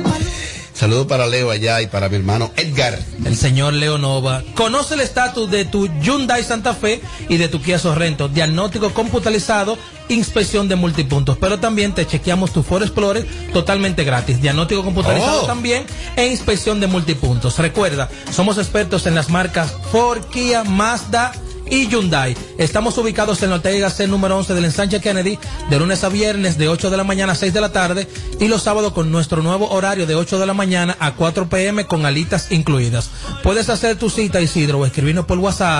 [0.79, 2.97] Saludos para Leo allá y para mi hermano Edgar.
[3.25, 4.43] El señor Leo Nova.
[4.55, 8.29] Conoce el estatus de tu Hyundai Santa Fe y de tu Kia Sorrento.
[8.29, 11.37] Diagnóstico computarizado, inspección de multipuntos.
[11.37, 14.41] Pero también te chequeamos tu Ford Explorer totalmente gratis.
[14.41, 15.45] Diagnóstico computarizado Oh.
[15.47, 15.83] también
[16.15, 17.57] e inspección de multipuntos.
[17.57, 21.33] Recuerda, somos expertos en las marcas Ford, Kia, Mazda
[21.69, 22.35] y Hyundai.
[22.57, 25.37] Estamos ubicados en la Ortega C número 11 del ensanche Kennedy
[25.69, 28.07] de lunes a viernes de 8 de la mañana a 6 de la tarde
[28.39, 31.85] y los sábados con nuestro nuevo horario de 8 de la mañana a 4 pm
[31.85, 33.09] con alitas incluidas.
[33.43, 35.79] Puedes hacer tu cita Isidro o escribirnos por WhatsApp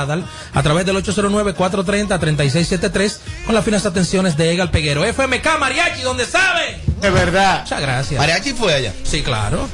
[0.53, 5.03] a través del 809-430-3673 con las finas atenciones de Egal Peguero.
[5.03, 6.79] FMK Mariachi, donde sabe.
[7.01, 7.63] De verdad.
[7.63, 8.19] Muchas gracias.
[8.19, 8.93] Mariachi fue allá.
[9.03, 9.67] Sí, claro.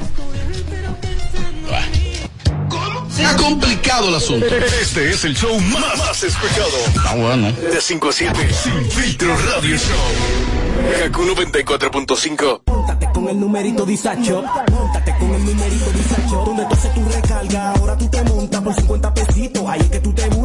[3.23, 4.45] Ha complicado el asunto.
[4.45, 6.67] Este es el show más, más escuchado.
[7.05, 7.51] Ah, bueno.
[7.51, 9.95] De 5 a 7, Sin Filtro Radio Show.
[10.99, 12.61] Kaku 94.5.
[12.67, 14.43] Móntate con el numerito Disacho.
[14.71, 16.43] Móntate con el numerito Disacho.
[16.45, 19.63] Donde tú haces tu recarga, ahora tú te montas por 50 pesitos.
[19.67, 20.44] Ahí es que tú te burlas.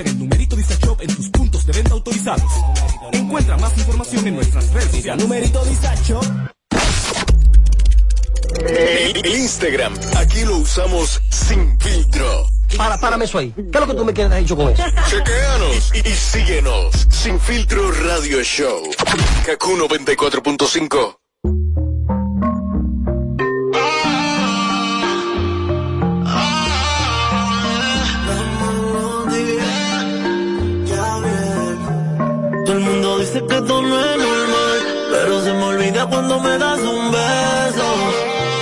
[0.00, 2.50] En el numerito Disacho en tus puntos de venta autorizados.
[3.12, 5.24] Encuentra más información en nuestras redes sociales.
[5.24, 6.20] Numerito Disacho.
[8.66, 12.48] En Instagram, aquí lo usamos sin filtro.
[12.76, 13.52] Para, párame eso ahí.
[13.52, 14.82] ¿Qué es lo que tú me quieres dicho con eso?
[15.08, 17.06] Chequeanos y, y síguenos.
[17.10, 18.90] Sin filtro Radio Show.
[19.46, 21.17] Kaku 94.5.
[32.68, 34.78] Todo el mundo dice que esto no es normal,
[35.10, 37.86] pero se me olvida cuando me das un beso.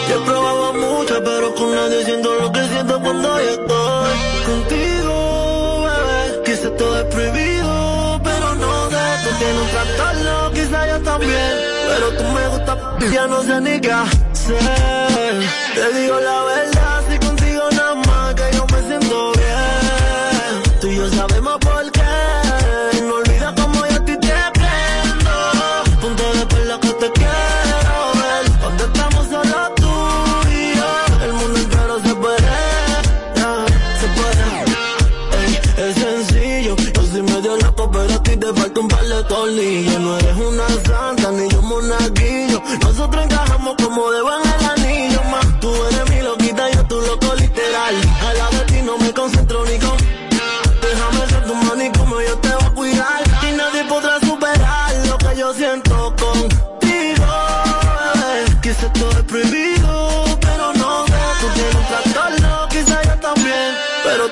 [0.09, 4.12] Yo he probado mucho, pero con nadie siento lo que siento cuando yo estoy
[4.47, 6.42] contigo, bebé.
[6.45, 9.05] Quizá todo es prohibido, pero no sé.
[9.25, 11.53] Tú tienes un trastorno, quizá yo también,
[11.88, 12.79] pero tú me gusta,
[13.12, 15.35] ya no sé ni qué hacer.
[15.75, 16.56] Te digo la verdad,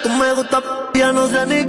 [0.05, 0.63] tú me gusta,
[0.93, 1.64] ya no sé ni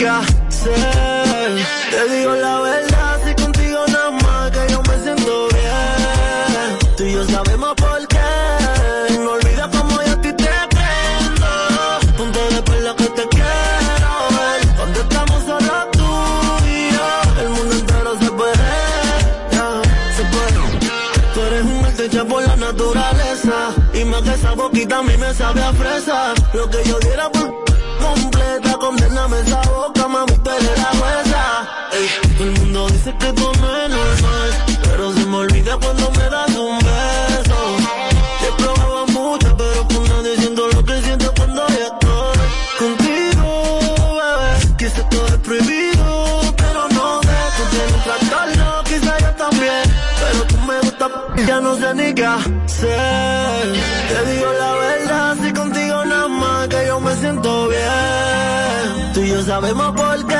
[49.52, 51.08] Pero tú me gusta,
[51.46, 53.74] ya no sé ni qué hacer.
[54.10, 59.14] Te digo la verdad, si contigo nada más que yo me siento bien.
[59.14, 60.36] Tú y yo sabemos por qué.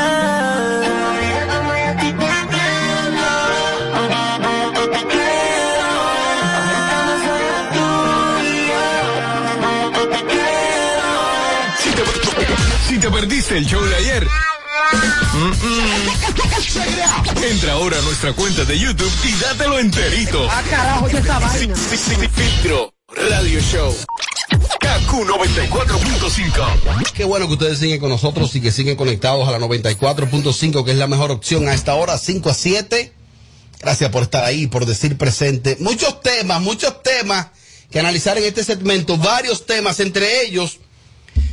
[12.88, 14.28] Si te perdiste el show de ayer.
[17.44, 20.48] Entra ahora a nuestra cuenta de YouTube y dátelo enterito.
[20.50, 21.76] Ah, carajo, ¿qué esta vaina?
[21.76, 22.94] Sin- sin- sin filtro
[23.30, 23.96] Radio Show.
[24.80, 27.14] KQ 94.5.
[27.14, 30.92] Qué bueno que ustedes siguen con nosotros y que siguen conectados a la 94.5, que
[30.92, 33.14] es la mejor opción a esta hora, 5 a 7.
[33.80, 35.78] Gracias por estar ahí, por decir presente.
[35.80, 37.48] Muchos temas, muchos temas
[37.92, 40.80] que analizar en este segmento, varios temas, entre ellos,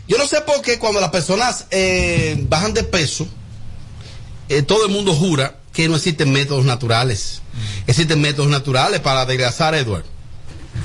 [0.09, 3.27] yo no sé por qué cuando las personas eh, bajan de peso,
[4.49, 7.41] eh, todo el mundo jura que no existen métodos naturales.
[7.87, 10.05] Existen métodos naturales para adelgazar, Edward.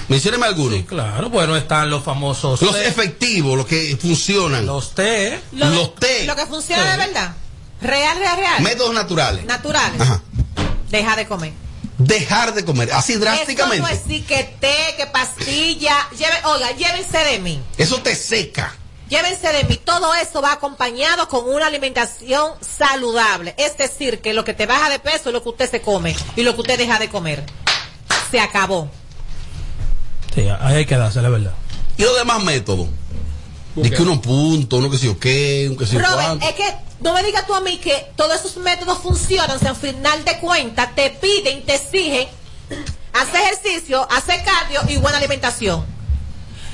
[0.10, 0.84] Mencióneme algunos.
[0.86, 2.62] Claro, bueno, están los famosos.
[2.62, 4.66] Los té, efectivos, los que funcionan.
[4.66, 5.40] Los té.
[5.54, 6.26] Lo, Los té.
[6.26, 6.90] Lo que funciona Sí.
[6.92, 7.36] de verdad.
[7.82, 8.62] Real, real, real.
[8.64, 9.46] Métodos naturales.
[9.46, 10.00] Naturales.
[10.02, 10.22] Ajá.
[10.90, 11.54] Deja de comer.
[11.98, 13.92] Dejar de comer, así Eso no drásticamente.
[13.94, 16.08] es sí que té, que pastilla.
[16.12, 17.60] Lleve, oiga, llévense de mí.
[17.78, 18.76] Eso te seca.
[19.10, 19.80] Llévense de mí.
[19.84, 23.56] Todo eso va acompañado con una alimentación saludable.
[23.58, 26.16] Es decir, que lo que te baja de peso es lo que usted se come
[26.36, 27.44] y lo que usted deja de comer.
[28.32, 28.90] Se acabó.
[30.36, 31.54] Sí, ahí hay que darse, la verdad.
[31.98, 32.88] Y los demás métodos.
[33.76, 36.48] De que unos puntos, uno que sé yo qué, un que sé yo Robert, cuánto.
[36.48, 39.76] es que no me digas tú a mí que todos esos métodos funcionan si al
[39.76, 42.28] final de cuentas te piden, te exigen
[43.14, 45.86] hacer ejercicio, hacer cardio y buena alimentación.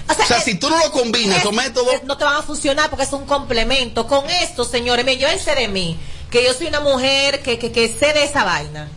[0.10, 2.04] O sea, es- si tú no lo combinas, esos es- métodos.
[2.04, 4.08] no te van a funcionar porque es un complemento.
[4.08, 5.98] Con esto, señores, me llévense de mí,
[6.30, 8.90] que yo soy una mujer que, que, que sé de esa vaina.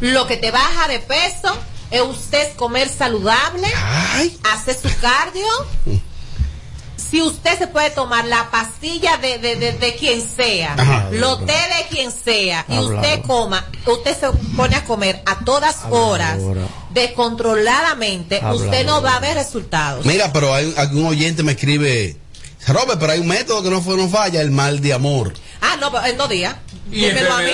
[0.00, 1.56] Lo que te baja de peso
[1.90, 3.66] es usted comer saludable,
[4.52, 5.46] hacer su cardio.
[6.96, 11.08] Si usted se puede tomar la pastilla de, de, de, de quien sea, Ajá.
[11.10, 12.96] lo té de quien sea, y Hablado.
[12.96, 16.38] usted coma, usted se pone a comer a todas horas,
[16.94, 20.04] descontroladamente, usted no va a ver resultados.
[20.04, 22.16] Mira, pero hay algún oyente me escribe.
[22.66, 25.32] Robert, pero hay un método que no, fue, no falla, el mal de amor.
[25.60, 26.54] Ah, no, pero en dos días.
[26.90, 27.52] Y Dímelo a mí.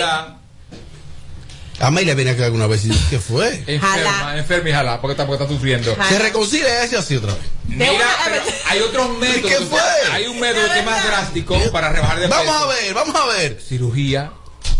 [1.80, 3.48] Amelia viene aquí alguna vez y dice, ¿qué fue?
[3.66, 5.96] Enferma, enferma y jala, porque tampoco está sufriendo.
[6.08, 7.42] Se reconcilia ese así otra vez.
[7.66, 9.52] Mira, pero hay otros métodos.
[9.52, 9.80] ¿Qué fue?
[10.10, 12.40] hay un método que es más drástico para rebajar de peso.
[12.44, 13.60] Vamos a ver, vamos a ver.
[13.66, 14.32] Cirugía.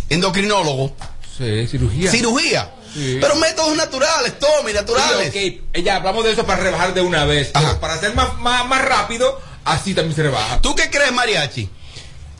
[0.08, 0.92] Endocrinólogo.
[1.36, 2.10] Sí, cirugía.
[2.10, 2.72] Cirugía.
[2.94, 3.18] Sí.
[3.20, 5.32] Pero métodos naturales, Tommy, naturales.
[5.32, 7.50] Sí, ok, ya hablamos de eso para rebajar de una vez.
[7.54, 10.60] Pero para hacer más, más, más rápido, así también se rebaja.
[10.60, 11.68] ¿Tú qué crees, Mariachi?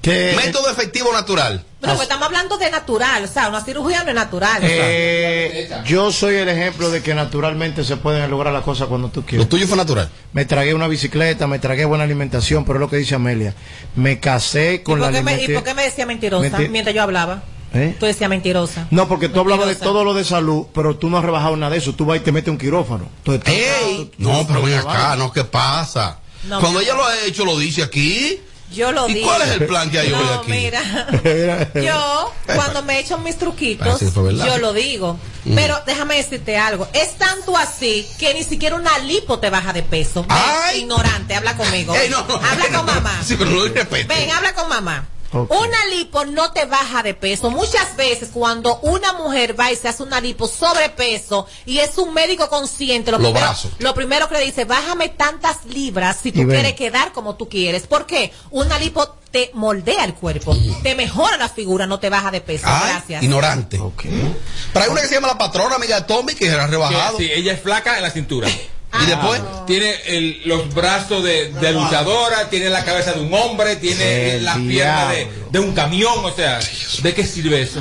[0.03, 1.65] Que Método efectivo natural.
[1.81, 4.61] Pero pues estamos hablando de natural, o sea, una cirugía no es natural.
[4.63, 9.23] Eh, yo soy el ejemplo de que naturalmente se pueden lograr las cosas cuando tú
[9.25, 9.45] quieres.
[9.47, 10.09] Lo tuyo fue natural.
[10.33, 13.55] Me tragué una bicicleta, me tragué buena alimentación, pero es lo que dice Amelia.
[13.97, 15.55] Me casé ¿Y con la qué me, ¿Y alimentación.
[15.63, 17.43] por qué me decía mentirosa Menti- mientras yo hablaba?
[17.75, 17.97] ¿Eh?
[18.01, 18.87] Tú decías mentirosa.
[18.91, 21.73] No, porque tú hablabas de todo lo de salud, pero tú no has rebajado nada
[21.73, 21.95] de eso.
[21.95, 23.09] Tú vas y te metes un quirófano.
[23.25, 24.11] Entonces, tú- ¡Ey!
[24.19, 26.19] No, pero ven acá, no, ¿qué pasa?
[26.45, 28.41] No, Cuando ella lo ha hecho, lo dice aquí.
[28.71, 29.27] Yo lo ¿Y digo.
[29.29, 30.51] cuál es el plan que hay hoy No, aquí?
[30.53, 30.83] mira,
[31.75, 34.47] yo cuando me echo mis truquitos, Ah, verdad.
[34.47, 35.19] yo lo digo.
[35.47, 35.55] Mm.
[35.55, 36.87] Pero déjame decirte algo.
[36.93, 40.27] Es tanto así que ni siquiera una lipo te baja de peso.
[40.29, 41.95] Ven, ignorante, habla conmigo.
[41.95, 43.19] Ey, no, no, habla con mamá.
[43.25, 43.51] Sí, pero.
[44.07, 45.09] Ven, habla con mamá.
[45.33, 47.51] Una lipo no te baja de peso.
[47.51, 52.15] Muchas veces cuando una mujer va y se hace una lipo sobrepeso y es un
[52.15, 56.33] médico consciente, lo, Los primero, lo primero que le dice, bájame tantas libras si Y
[56.33, 56.49] tú ven.
[56.51, 57.87] quieres quedar como tú quieres.
[57.87, 58.33] ¿Por qué?
[58.51, 62.65] Una lipo te moldea el cuerpo, te mejora la figura, no te baja de peso.
[62.67, 63.23] Ay, Gracias.
[63.23, 63.79] ignorante.
[64.73, 67.19] Pero hay una que se llama la patrona, amiga Tommy, que era rebajado.
[67.19, 68.49] Sí, ella es flaca en la cintura.
[69.03, 73.77] Y después, Tiene el- los brazos de, de luchadora, tiene la cabeza de un hombre,
[73.77, 76.59] tiene El las piernas de, de un camión, o sea,
[77.03, 77.81] ¿de qué sirve eso?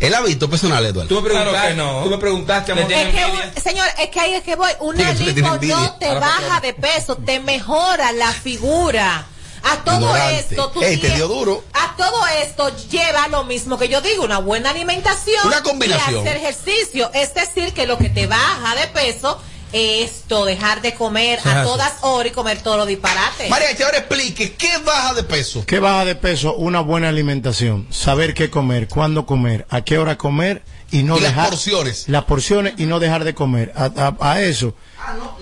[0.00, 1.08] él ha visto personal, Eduardo.
[1.08, 2.04] Tú me preguntaste, Claro que no.
[2.04, 2.92] tú me preguntaste, amor.
[2.92, 4.70] Es que, un- señor, es que ahí es que voy.
[4.80, 9.26] Una lipo no te baja de peso, te mejora la figura.
[9.64, 10.36] A todo Ignorante.
[10.40, 11.64] esto, tú Ey, te tienes- dio duro.
[11.72, 15.46] A todo esto lleva lo mismo que yo digo, una buena alimentación.
[15.46, 16.24] Una combinación.
[16.24, 17.10] Y hacer ejercicio.
[17.14, 19.40] Es decir, que lo que te baja de peso
[19.72, 23.48] es esto, dejar de comer a todas horas y comer todo lo disparate.
[23.48, 25.64] Mariachi, ahora explique, ¿qué baja de peso?
[25.66, 26.54] ¿Qué baja de peso?
[26.54, 27.86] Una buena alimentación.
[27.90, 30.62] Saber qué comer, cuándo comer, a qué hora comer
[30.94, 31.48] y no Y las dejar.
[31.50, 32.08] porciones.
[32.08, 33.72] Las porciones y no dejar de comer.
[33.76, 34.74] A, a- a eso.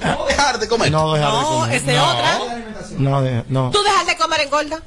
[0.01, 0.91] No dejar de comer.
[0.91, 1.75] No dejar de No, comer.
[1.77, 2.39] esa es otra.
[2.99, 4.83] No, de- no, ¿Tú dejar de comer engorda?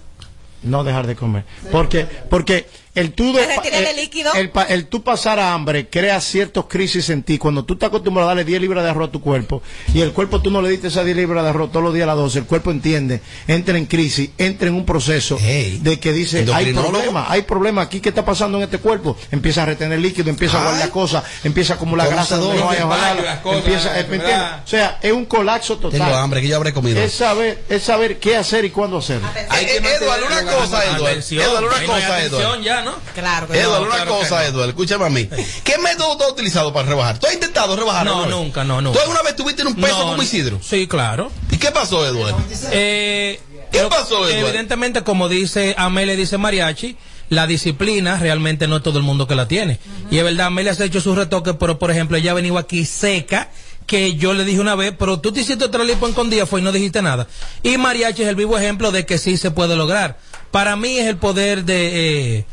[0.64, 1.46] no dejar de comer.
[1.72, 4.34] Porque, porque el tú de, ¿Te retiras el el- líquido?
[4.34, 7.38] El, pa- el tú pasar hambre crea ciertos crisis en ti.
[7.38, 9.62] Cuando tú estás acostumbrado a darle 10 libras de arroz a tu cuerpo
[9.94, 12.04] y el cuerpo tú no le diste esas 10 libras de arroz todos los días
[12.06, 16.00] a las 12, el cuerpo entiende, entra en crisis, entra en un proceso Ey, de
[16.00, 19.18] que dice, hay problema, hay problema aquí, ¿qué está pasando en este cuerpo?
[19.32, 20.68] Empieza a retener líquido, empieza a Ay.
[20.70, 24.14] guardar cosas, empieza a acumular grasa donde no Las cosas, empieza, ¿me ¿verdad?
[24.14, 24.50] entiendes?
[24.66, 26.00] O sea, es un colapso total.
[26.00, 27.02] Tengo hambre, que yo habré comido.
[27.02, 29.28] Es saber, es saber qué hacer y cuándo hacerlo.
[29.50, 31.08] Hay que Eduardo, una cosa, Eduardo.
[31.10, 32.56] Eduardo, una ahí no hay cosa, Eduardo.
[32.86, 32.96] ¿No?
[33.14, 33.88] Claro que Eduardo, no.
[33.88, 34.42] una claro que cosa, no.
[34.44, 35.28] Eduardo, escúchame a mí.
[35.64, 37.20] ¿Qué método tú has utilizado para rebajar?
[37.20, 38.06] ¿Tú has intentado rebajar?
[38.06, 38.98] No, nunca, no, nunca.
[38.98, 40.60] ¿Tú alguna vez tuviste en un peso No, como Isidro?
[40.64, 41.32] Sí, claro.
[41.52, 42.42] ¿Y qué pasó, Eduardo?
[42.72, 44.48] Eh, ¿Qué pero pasó, Eduardo?
[44.48, 46.96] Evidentemente, como dice Amelia, dice Mariachi,
[47.30, 49.80] la disciplina realmente no es todo el mundo que la tiene.
[50.12, 52.58] Y es verdad, Amelia se ha hecho sus retoques, pero por ejemplo, ella ha venido
[52.58, 53.50] aquí seca,
[53.88, 56.46] que yo le dije una vez, pero tú te hiciste otra lipo en con día
[56.46, 57.28] fue y no dijiste nada.
[57.64, 60.18] Y Mariachi es el vivo ejemplo de que sí se puede lograr.
[60.52, 62.38] Para mí es el poder de...
[62.38, 62.46] Eh,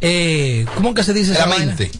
[0.00, 1.66] eh, ¿Cómo que se dice La vaina?
[1.66, 1.90] mente.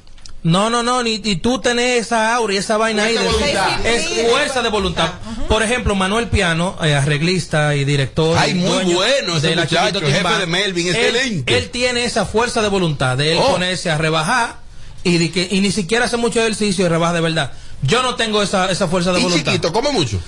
[0.43, 3.13] No, no, no, ni, y tú tenés esa aura y esa vaina ahí.
[3.13, 3.87] De, Fuerza de voluntad.
[3.87, 5.11] es fuerza de voluntad.
[5.49, 8.39] Por ejemplo, Manuel Piano, eh, arreglista y director.
[8.39, 11.59] Ay, y muy dueño bueno ese de muchacho, jefe de Melvin, Él- excelente.
[11.59, 13.53] Él, tiene esa fuerza de voluntad de él Oh.
[13.53, 14.57] ponerse a rebajar
[15.05, 17.53] y, de que, y ni siquiera hace mucho ejercicio y rebaja de verdad.
[17.83, 19.53] Yo no tengo esa, esa fuerza de Y voluntad.
[19.53, 20.19] chiquito, come mucho.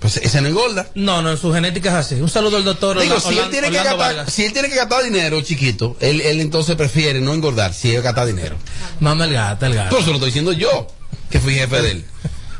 [0.00, 0.88] Pues ese no engorda.
[0.94, 2.14] No, no, su genética es así.
[2.14, 4.76] Un saludo al doctor Digo, si él, Orlando- tiene que gastar, si él tiene que
[4.76, 8.56] gastar dinero, chiquito, él, él entonces prefiere no engordar si él gasta dinero.
[8.98, 9.90] No, no, el gato, el gato.
[9.90, 10.86] Pero eso lo estoy diciendo yo,
[11.30, 12.04] que fui jefe de él.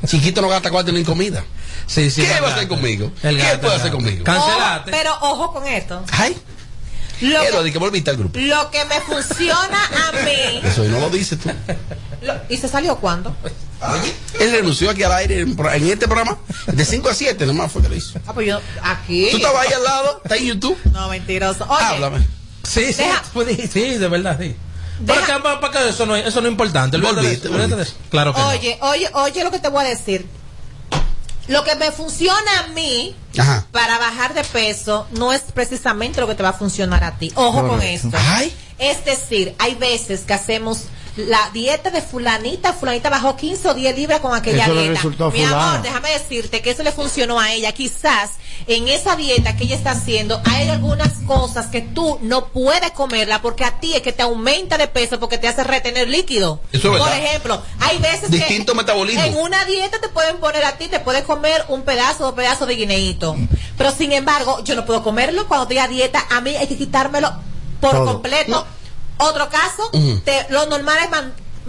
[0.07, 1.43] Chiquito no gasta cuarto ni en comida.
[1.87, 3.11] Sí, sí, ¿Qué va a hacer conmigo?
[3.23, 4.25] El ¿Qué gato, puede el hacer conmigo?
[4.31, 4.51] Ojo,
[4.91, 6.05] pero ojo con esto.
[6.13, 6.37] Ay,
[7.23, 8.39] Lo, Edo, di que volviste al grupo.
[8.39, 9.79] lo que me funciona
[10.09, 10.61] a mí.
[10.63, 11.51] Eso no lo dices tú.
[12.23, 13.35] lo- ¿Y se salió cuándo?
[14.39, 16.39] Él renunció aquí al aire en, en este programa.
[16.67, 18.19] De 5 a 7 nomás fue que lo hizo.
[18.27, 18.61] Ah, pues yo.
[18.83, 19.29] Aquí.
[19.31, 20.21] ¿Tú estabas ahí al lado?
[20.23, 20.79] ¿Está en YouTube?
[20.93, 21.65] No, mentiroso.
[21.69, 22.19] Oye, Háblame.
[22.63, 23.23] Sí, sí, Deja-
[23.73, 24.55] sí, de verdad, sí.
[25.07, 26.99] Para que, para que eso no, es- eso no es importante.
[26.99, 27.95] Volviste, eso.
[28.11, 28.49] Claro que no.
[28.49, 30.27] oye, oye, oye lo que te voy a decir.
[31.49, 33.67] Lo que me funciona a mí Ajá.
[33.73, 37.33] para bajar de peso no es precisamente lo que te va a funcionar a ti.
[37.35, 38.11] Ojo con esto.
[38.13, 38.55] Ay.
[38.79, 40.83] Es decir, hay veces que hacemos
[41.29, 45.03] la dieta de fulanita, fulanita bajó 15 o 10 libras con aquella Eso dieta.
[45.05, 45.71] Mi fulana.
[45.71, 47.73] amor, déjame decirte que eso le funcionó a ella.
[47.73, 48.31] Quizás
[48.67, 53.41] en esa dieta que ella está haciendo hay algunas cosas que tú no puedes comerla
[53.41, 56.61] porque a ti es que te aumenta de peso porque te hace retener líquido.
[56.73, 57.25] Eso es Por verdad.
[57.25, 59.23] ejemplo, hay veces Distinto que metabolismo.
[59.23, 62.69] en una dieta te pueden poner a ti, te puedes comer un pedazo, dos pedazos
[62.69, 63.37] de guineíto.
[63.79, 66.23] Pero sin embargo, yo no puedo comerlo cuando estoy a dieta.
[66.31, 67.33] A mí hay que quitármelo
[67.81, 68.05] por Todo.
[68.05, 68.67] completo.
[69.21, 69.91] Otro caso,
[70.25, 71.11] te- lo normal es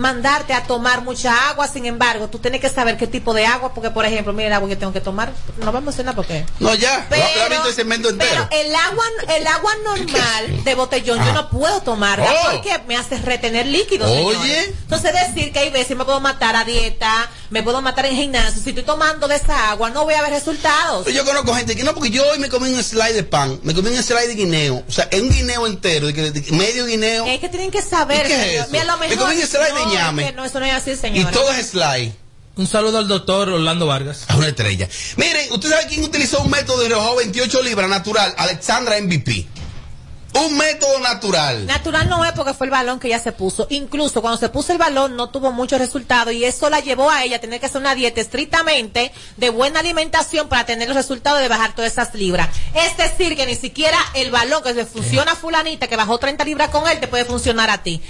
[0.01, 1.67] mandarte a tomar mucha agua.
[1.67, 4.53] Sin embargo, tú tienes que saber qué tipo de agua, porque por ejemplo, mira el
[4.53, 5.31] agua que tengo que tomar.
[5.59, 6.45] No vamos a mencionar por qué.
[6.59, 7.05] No, ya.
[7.09, 8.47] Pero- el segmento entero.
[8.49, 11.33] Pero el agua, el agua normal de botellón yo Ah.
[11.33, 12.51] no puedo tomarla Oh.
[12.51, 14.05] porque me hace retener líquido.
[14.11, 14.33] Oye.
[14.41, 14.67] señores.
[14.81, 18.61] Entonces decir que hay veces me puedo matar a dieta, me puedo matar en gimnasio.
[18.61, 21.05] Si estoy tomando de esa agua, no voy a ver resultados.
[21.07, 23.73] Yo conozco gente que no, porque yo hoy me comí un slide de pan, me
[23.75, 27.39] comí un slide de guineo, o sea, un guineo entero, de de medio guineo, Es
[27.39, 28.25] que tienen que saber.
[28.25, 28.71] ¿Y qué es eso?
[28.71, 30.73] Mira, lo Me mejor, comí un slide de no, es que no, eso no es
[30.73, 31.31] así, y señor.
[31.31, 32.13] todo es slide.
[32.57, 34.25] Un saludo al doctor Orlando Vargas.
[34.27, 34.87] A una estrella.
[35.15, 38.33] Miren, ¿usted sabe quién utilizó un método de rebajado 28 libras natural?
[38.37, 39.47] Alexandra MVP.
[40.33, 41.65] Un método natural.
[41.65, 43.67] Natural no es porque fue el balón que ella se puso.
[43.69, 47.23] Incluso cuando se puso el balón no tuvo muchos resultados y eso la llevó a
[47.23, 51.41] ella a tener que hacer una dieta estrictamente de buena alimentación para tener los resultados
[51.41, 52.49] de bajar todas esas libras.
[52.73, 56.45] Es decir, que ni siquiera el balón que le funciona a fulanita que bajó 30
[56.45, 58.01] libras con él te puede funcionar a ti.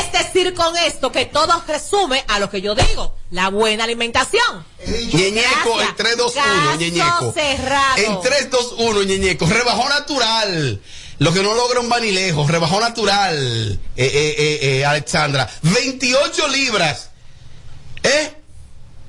[0.00, 4.66] Es decir, con esto que todo resume a lo que yo digo, la buena alimentación.
[4.86, 7.32] Ñeñeco, el 321, Caso Ñeñeco.
[7.32, 7.96] cerrado.
[7.96, 9.46] En 321, Ñeñeco.
[9.46, 10.80] Rebajó natural.
[11.20, 12.48] Lo que no logra un vanilejo.
[12.48, 13.36] Rebajó natural.
[13.36, 15.48] Eh, eh, eh, eh, Alexandra.
[15.62, 17.10] 28 libras.
[18.02, 18.32] ¿Eh?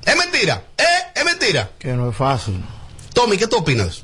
[0.04, 0.62] ¿Es mentira?
[0.76, 0.84] ¿Eh?
[1.14, 1.70] ¿Es mentira?
[1.78, 2.62] Que no es fácil.
[3.14, 4.02] Tommy, ¿qué tú opinas?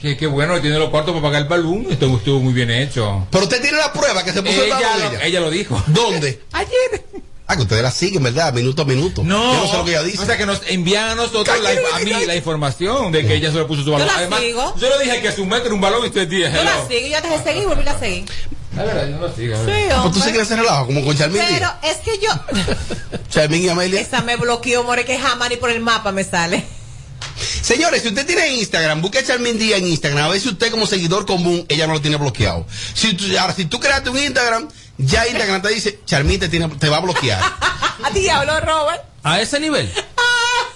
[0.00, 1.86] Que, que bueno, tiene los cuartos para pagar el balón.
[1.90, 3.26] Esto estuvo muy bien hecho.
[3.30, 5.82] Pero usted tiene la prueba que se puso el Ella balón lo, ella lo dijo.
[5.88, 6.40] ¿Dónde?
[6.52, 7.04] Ayer.
[7.46, 8.54] Ah, que ustedes la siguen, ¿verdad?
[8.54, 9.22] Minuto a minuto.
[9.22, 10.22] No, Yo no sé lo que ella dice.
[10.22, 13.52] O sea, que nos envían a nosotros la, a mí la información de que ella
[13.52, 14.06] se lo puso su balón.
[14.06, 14.74] la Además, sigo.
[14.78, 17.06] yo le dije que su metro era un balón y usted dice, Yo la sigo,
[17.08, 18.24] yo te dejé seguir y volví a seguir.
[18.74, 19.56] La verdad, yo no la sigo.
[19.56, 19.72] Sí,
[20.02, 22.30] Pues tú sigues ese relajo, como con Charmin Pero es que yo.
[23.30, 24.00] Charmin y Amelia.
[24.00, 26.64] Esa me bloqueó, more, que jamás ni por el mapa me sale.
[27.62, 30.24] Señores, si usted tiene Instagram, busque a Charmin Díaz en Instagram.
[30.24, 32.66] A ver si usted como seguidor común, ella no lo tiene bloqueado.
[32.94, 34.68] Si tú, ahora, si tú creaste un Instagram,
[34.98, 37.40] ya Instagram te dice, Charmin te, tiene, te va a bloquear.
[38.02, 39.02] A diablo, Robert.
[39.22, 39.90] A ese nivel.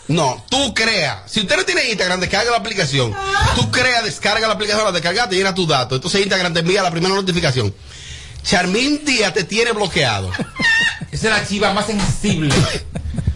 [0.08, 1.24] No, tú crea.
[1.26, 3.14] Si usted no tiene Instagram, descarga la aplicación.
[3.54, 5.98] Tú crea, descarga la aplicación, la descarga, te llena tus datos.
[5.98, 7.74] Entonces Instagram te envía la primera notificación.
[8.42, 10.32] Charmin Díaz te tiene bloqueado.
[11.12, 12.54] Esa es la chiva más sensible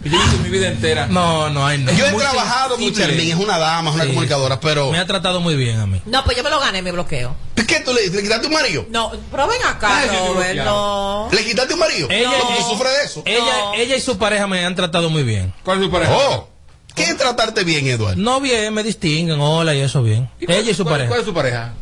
[0.03, 1.07] yo he visto mi vida entera.
[1.07, 1.91] No, no hay no.
[1.93, 2.93] Yo he Muy trabajado con.
[2.93, 4.09] Charmin, es una dama, es una Sí.
[4.09, 4.91] comunicadora, pero.
[4.91, 6.01] Me ha tratado muy bien a mí.
[6.05, 7.35] No, pues yo me lo gané, me bloqueo.
[7.67, 8.85] ¿Qué tú le, le quitaste un marido?
[8.89, 11.29] No, pero ven acá, Ay, Robert, no.
[11.31, 12.07] ¿Le quitaste un marido?
[12.11, 13.23] Ella- ¿Cómo tú sufres de eso?
[13.25, 15.53] Ella, ella y su pareja me han tratado muy bien.
[15.63, 16.11] ¿Cuál es su pareja?
[16.13, 16.49] Oh,
[16.93, 18.21] ¿qué es tratarte bien, Eduardo?
[18.21, 20.29] No bien, me distinguen, hola y eso bien.
[20.39, 21.07] ¿Y cuál- Ella y su cuál- pareja.
[21.09, 21.73] ¿Cuál es su pareja?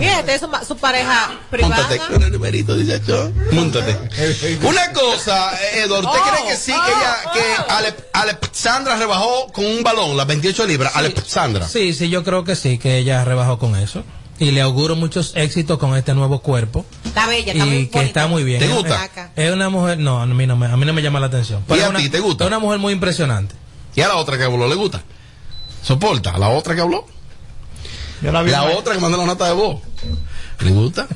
[0.00, 1.76] Es su, su pareja privada.
[1.76, 3.30] Móntate con el numerito, dice yo.
[3.52, 3.96] Móntate.
[4.62, 7.70] Una cosa, eh, Eduardo, ¿usted Oh, cree que sí, que oh, ella, que oh.
[7.72, 10.96] Ale- Alexandra rebajó con un balón las 28 libras?
[10.96, 11.68] Alexandra.
[11.68, 14.02] Sí, sí, yo creo que sí, que ella rebajó con eso.
[14.40, 16.84] Y le auguro muchos éxitos con este nuevo cuerpo.
[17.04, 18.02] Está bella, está muy Y que bonita.
[18.02, 18.58] está muy bien.
[18.58, 19.04] ¿Te Es- gusta?
[19.36, 21.26] Es, es una mujer, no, a mí no me, a mí no me llama la
[21.26, 21.64] atención.
[21.68, 22.42] ¿Y es a una, ti te gusta?
[22.44, 23.54] Es una mujer muy impresionante.
[23.94, 25.02] ¿Y a la otra que habló le gusta?
[25.82, 26.30] ¿Soporta?
[26.30, 27.06] ¿A la otra que habló?
[28.24, 29.80] Yo la vi La en- otra que mandó la nota de voz.
[30.60, 31.06] ¿Le gusta?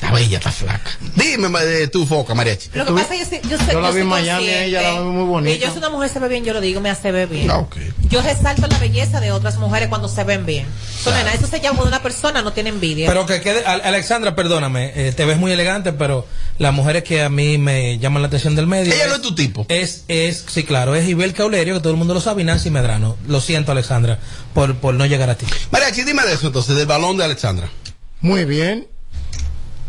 [0.00, 0.90] Está bella, está flaca.
[1.14, 2.70] Dime de tu foca, mariachi.
[2.72, 4.92] Lo que pasa es que yo, sé, Yo la vi soy en Miami, ella la
[5.02, 5.58] vi muy bonita.
[5.62, 7.50] yo soy una mujer se ve bien, yo lo digo, me hace ver bien.
[7.50, 7.76] Ah, ok.
[8.08, 10.64] Yo resalto la belleza de otras mujeres cuando se ven bien.
[11.04, 13.08] So, nena, eso se llama cuando una persona no tiene envidia.
[13.08, 16.26] Pero que quede, Al- Alexandra, perdóname, eh, te ves muy elegante, pero
[16.56, 18.94] las mujeres que a mí me llaman la atención del medio.
[18.94, 19.66] Ella no es tu tipo.
[19.68, 22.70] Es, es, sí, claro, es Ibel Caulerio, que todo el mundo lo sabe, y Nancy
[22.70, 23.18] Medrano.
[23.28, 24.18] Lo siento, Alexandra,
[24.54, 25.44] por, por no llegar a ti.
[25.70, 27.68] Mariachi, dime de eso entonces, del balón de Alexandra.
[28.22, 28.88] Muy bien.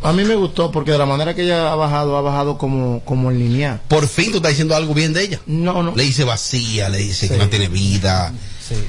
[0.03, 3.01] A mí me gustó porque de la manera que ella ha bajado, ha bajado como,
[3.05, 3.81] como en lineal.
[3.87, 5.39] Por fin tú estás diciendo algo bien de ella.
[5.45, 5.95] No, no.
[5.95, 8.33] Le dice vacía, le dice que no tiene vida.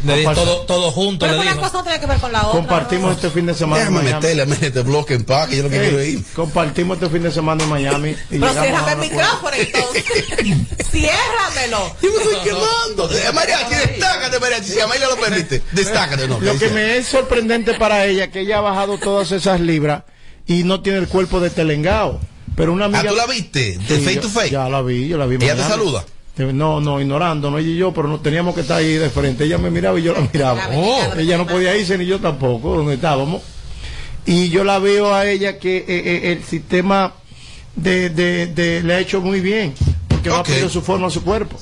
[0.05, 2.47] Le di todo, todo junto, Pero le una cosa no tiene que ver con la
[2.47, 2.61] otra.
[2.61, 5.65] Compartimos este fin de semana en Déjame meterle, me este bloque en paz, que yo
[5.65, 6.25] lo que Ey, quiero ir.
[6.35, 8.11] Compartimos este fin de semana en Miami.
[8.31, 10.05] y Pero ciérrame a el micrófono entonces.
[10.91, 11.97] Ciérramelo.
[12.01, 13.11] Yo me estoy quemando.
[13.11, 14.73] Eh, Mariachi, destácate, Mariachi.
[14.73, 16.29] Si Amelia lo permite, destácate.
[16.29, 20.05] No, Lo que me es sorprendente para ella que ella ha bajado todas esas libras
[20.47, 22.21] y no tiene el cuerpo de telengao.
[22.57, 23.01] Pero una amiga.
[23.05, 23.79] Ah, ¿tú la viste?
[23.79, 24.51] ¿De Sí, face yo- to face?
[24.51, 25.37] Ya la vi, yo la vi.
[25.37, 26.05] ¿Ella te saluda?
[26.39, 29.09] Eh, No, no, ignorando, no ella y yo, pero no teníamos que estar ahí de
[29.11, 29.45] frente.
[29.45, 30.69] Ella me miraba y yo la miraba.
[30.75, 31.15] Oh.
[31.17, 33.43] Ella no podía irse ni yo tampoco, donde estábamos.
[34.27, 37.13] Y yo la veo a ella que eh, eh, el sistema
[37.75, 39.75] de, de, de- le ha hecho muy bien,
[40.09, 40.47] porque no ha Ok.
[40.49, 41.59] perdido su forma, su cuerpo.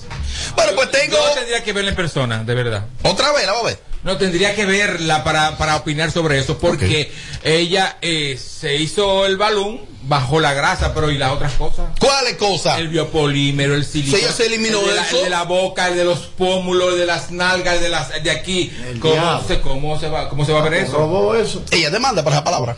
[0.57, 1.17] Bueno, pues tengo.
[1.17, 2.87] Yo tendría que verla en persona, de verdad.
[3.03, 3.81] Otra vez, la vamos a ver.
[4.03, 7.13] No, tendría que verla para, para opinar sobre eso, porque
[7.45, 11.91] ella eh, se hizo el balón, bajó la grasa, pero ¿y las otras cosas?
[12.01, 12.79] ¿Cuáles cosas?
[12.79, 14.23] El biopolímero, el silicona.
[14.23, 15.19] ella se eliminó el de la, eso.
[15.19, 18.23] el de la boca, el de los pómulos, el de las nalgas, el de, las,
[18.23, 18.73] de aquí.
[19.01, 20.97] ¿Cómo se, cómo, se va, ¿Cómo se va a ver eso?
[20.97, 21.63] Robó eso.
[21.71, 22.77] Ella demanda por esa palabra.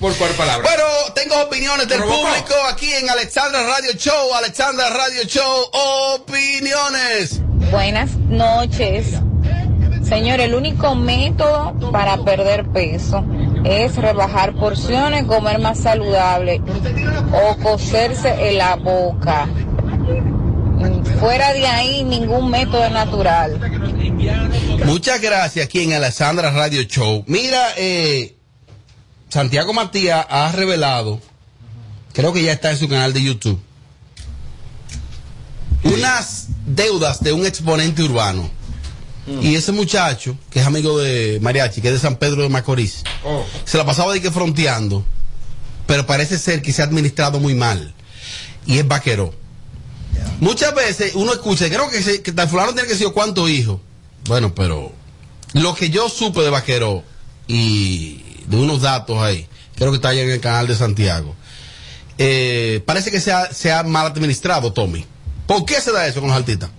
[0.00, 0.68] ¿Por cuál palabra?
[0.68, 4.34] Bueno, tengo opiniones del público aquí en Alexandra Radio Show.
[4.34, 5.70] Alexandra Radio Show,
[6.16, 7.40] opiniones.
[7.70, 9.06] Buenas noches.
[10.04, 13.24] Señor, el único método para perder peso
[13.64, 16.60] es rebajar porciones, comer más saludable
[17.32, 19.48] o coserse en la boca.
[21.18, 23.58] Fuera de ahí, ningún método natural.
[24.84, 27.24] Muchas gracias aquí en Alexandra Radio Show.
[27.26, 28.36] Mira, eh,
[29.30, 31.20] Santiago Matías ha revelado,
[32.12, 33.60] creo que ya está en su canal de YouTube,
[35.82, 38.50] unas deudas de un exponente urbano.
[39.26, 43.02] Y ese muchacho, que es amigo de Mariachi, que es de San Pedro de Macorís,
[43.24, 43.44] Oh.
[43.64, 45.04] se la pasaba de que fronteando,
[45.86, 47.94] pero parece ser que se ha administrado muy mal.
[48.66, 49.34] Y es vaquero.
[50.40, 53.80] Muchas veces uno escucha, creo que, se, que tal fulano tiene que ser cuántos hijos.
[54.26, 54.92] Bueno, pero
[55.54, 57.02] lo que yo supe de vaquero
[57.46, 59.46] y de unos datos ahí,
[59.76, 61.34] creo que está ahí en el canal de Santiago,
[62.18, 65.04] eh, parece que se ha, se ha mal administrado, Tommy.
[65.46, 66.70] ¿Por qué se da eso con los artistas?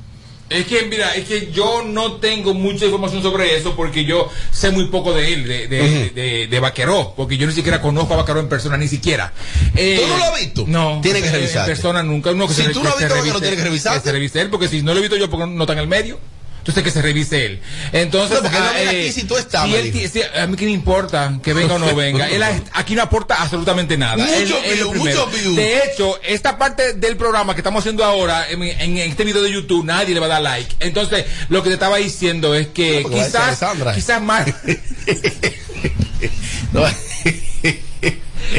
[0.47, 4.69] Es que, mira, es que yo no tengo mucha información sobre eso porque yo sé
[4.69, 8.17] muy poco de él, de, de, de, de Vaqueró, porque yo ni siquiera conozco a
[8.17, 9.33] Vaqueró en persona, ni siquiera.
[9.75, 10.65] Eh, ¿Tú no lo has visto?
[10.67, 10.99] No.
[11.01, 11.71] Tiene que revisarte.
[11.71, 12.29] En persona nunca.
[12.29, 13.99] Uno que Si se, tú no has visto Vaqueró, tienes que revisarte.
[14.01, 15.79] Que se revise él, porque si no lo he visto yo, porque no está en
[15.79, 16.19] el medio.
[16.65, 17.59] Entonces que se revise él.
[17.93, 20.47] Entonces, porque él no ah, viene eh, aquí si tú estás, si él si- a
[20.47, 22.27] mí que me importa que venga o no venga.
[22.27, 22.41] Él
[22.73, 24.17] aquí no aporta absolutamente nada.
[24.17, 25.55] Mucho Él- él view, mucho view.
[25.55, 29.51] De hecho, esta parte del programa que estamos haciendo ahora, en, en este video de
[29.51, 30.75] YouTube, nadie le va a dar like.
[30.79, 33.59] Entonces, lo que te estaba diciendo es que No, quizás,
[33.93, 34.47] quizás más.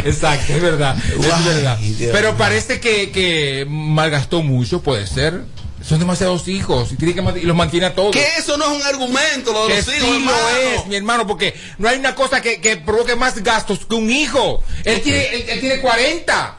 [0.04, 0.96] Exacto, es verdad.
[0.96, 1.78] es Ay, verdad.
[1.78, 5.42] Dios Pero parece que, que malgastó mucho, puede ser.
[5.87, 8.11] Son demasiados hijos y, tiene que, y los mantiene a todos.
[8.12, 10.49] Que eso no es un argumento, lo de Que los sí hijos, lo hermano.
[10.74, 14.11] es, mi hermano, porque no hay una cosa que, que provoque más gastos que un
[14.11, 14.62] hijo.
[14.84, 16.57] Él, tiene, él, él tiene 40.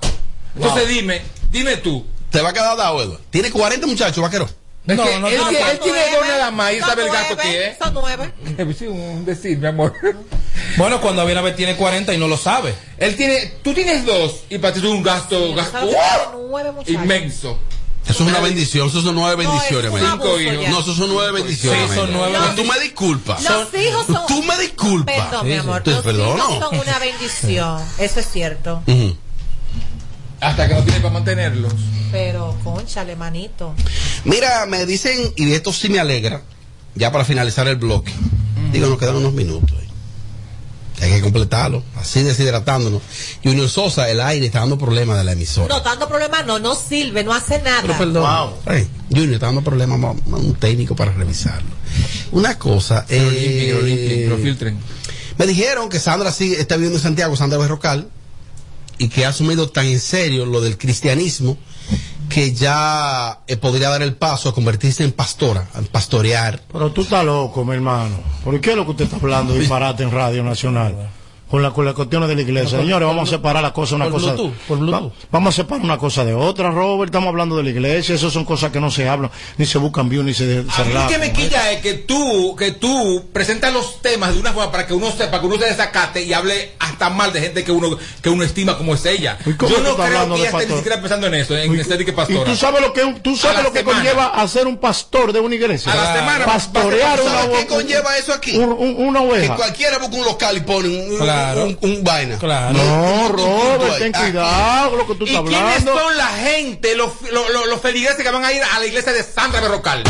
[0.55, 0.91] Entonces Wow.
[0.93, 1.21] dime,
[1.51, 2.05] dime tú.
[2.31, 3.19] Te va a quedar dado, Edward.
[3.29, 4.49] Tiene 40 muchachos, vaquero.
[4.87, 7.09] Es No, que no él, tiene tiene- él tiene dos nada más y sabe el
[7.11, 7.77] gasto que es.
[7.77, 8.31] Son nueve.
[8.79, 9.93] Sí, un decir, mi amor.
[10.77, 12.73] Bueno, cuando viene a ver tiene 40 y no lo sabe.
[12.97, 15.99] Él tiene, tú tienes dos y para ti es un gasto, gasto ¿Sabes que
[16.31, 16.93] tiene nueve muchachos?
[17.03, 17.59] inmenso.
[18.09, 20.39] Eso es una bendición, eso son nueve No, bendiciones, es hijos.
[20.63, 20.69] ya.
[20.69, 21.89] No, eso son nueve bendiciones.
[21.89, 23.43] Sí, son nueve No, Tú me disculpas.
[23.43, 24.27] Los hijos son.
[24.27, 25.15] Tú me disculpas.
[25.15, 25.83] Perdón, mi Sí, amor.
[25.83, 26.37] Te Los perdono.
[26.37, 27.81] hijos son una bendición.
[27.99, 28.81] Eso es cierto.
[30.39, 31.73] Hasta que no tiene para mantenerlos.
[32.11, 33.73] Pero, conchale, manito.
[34.23, 36.43] Mira, me dicen, y esto sí me alegra,
[36.95, 38.13] ya para finalizar el bloque.
[38.71, 39.77] Digo, nos quedan unos minutos.
[40.99, 43.01] Hay que completarlo, así deshidratándonos.
[43.43, 45.67] Junior Sosa, el aire está dando problemas de la emisora.
[45.67, 47.97] No, tanto problema no, no sirve, no hace nada.
[47.97, 48.73] Wow.
[48.73, 51.69] Ey, Junior está dando problemas a un técnico para revisarlo.
[52.31, 54.79] Una cosa, lo eh, lo filtren.
[55.37, 58.09] me dijeron que Sandra sí está viviendo en Santiago, Sandra Berrocal,
[58.97, 61.57] y que ha asumido tan en serio lo del cristianismo
[62.29, 66.61] que ya eh, podría dar el paso a convertirse en pastora, a pastorear.
[66.71, 68.15] Pero tú estás loco, mi hermano.
[68.43, 71.09] ¿Por qué es lo que usted está hablando disparate en Radio Nacional?
[71.49, 72.79] Con la con las cuestiones de la iglesia.
[72.79, 74.33] Señores, vamos a separar las cosas una por cosa.
[74.33, 75.11] Bluetooth, por Bluetooth.
[75.11, 77.09] Va- vamos a separar una cosa de otra, Robert.
[77.09, 78.15] Estamos hablando de la iglesia.
[78.15, 80.85] Esas son cosas que no se hablan, ni se buscan views, ni se, se A
[80.85, 84.71] mí que me quilla es que tú, que tú presentas los temas de una forma
[84.71, 87.71] para que uno sepa, que uno se desacate y hable hasta mal de gente que
[87.71, 89.37] uno, que uno estima como es ella.
[89.45, 91.79] ¿Y cómo Yo no creo hablando que ella esté ni siquiera pensando en eso, en
[91.79, 92.43] estética Y pastora.
[92.43, 93.99] tú sabes lo que tú sabes la lo que semana.
[93.99, 95.91] conlleva a ser un pastor de una iglesia.
[95.91, 98.57] A la semana, pastorear ¿Tú una, qué conlleva eso aquí?
[98.57, 99.55] un- un- una Que oveja.
[99.55, 101.36] cualquiera busca un local y pone un, Claro.
[101.63, 102.37] Un, un vaina.
[102.37, 102.73] Claro.
[102.77, 107.11] No, Robert, ten cuidado con lo que tú ¿Y estás quiénes son la gente, los,
[107.31, 110.03] los, los, los feligreses que van a ir a la iglesia de Santa Berrocal?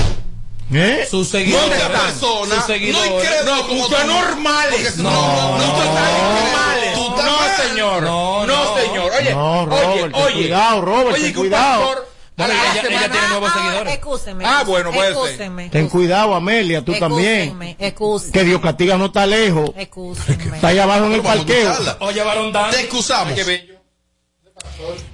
[0.73, 1.07] ¿Eh?
[1.09, 1.69] Sus seguidores.
[1.69, 2.01] ¿Dónde están?
[2.01, 3.09] persona, Sus seguidores.
[3.09, 3.95] no incrédulo No, como tú.
[4.05, 4.97] normales.
[4.97, 6.97] No, no, no, normales.
[6.97, 8.03] No, señor.
[8.03, 8.77] No, No, no.
[8.81, 9.11] señor.
[9.17, 10.33] Oye, No, Robert, oye, oye.
[10.33, 12.05] cuidado, Robert, Oye, cuidado.
[12.37, 13.93] Bueno, la ella- semana- ella tiene nuevos Ah, seguidores.
[13.95, 14.45] Excúsenme.
[14.45, 15.23] Ah, bueno, puede ser.
[15.23, 17.57] excúsenme, Ten cuidado, Amelia, tú también.
[18.31, 19.71] Que Dios castiga no está lejos.
[19.75, 21.73] Está allá abajo en el parqueo.
[22.25, 22.71] varón Dan.
[22.71, 23.33] Te excusamos.
[23.33, 23.73] Qué bello.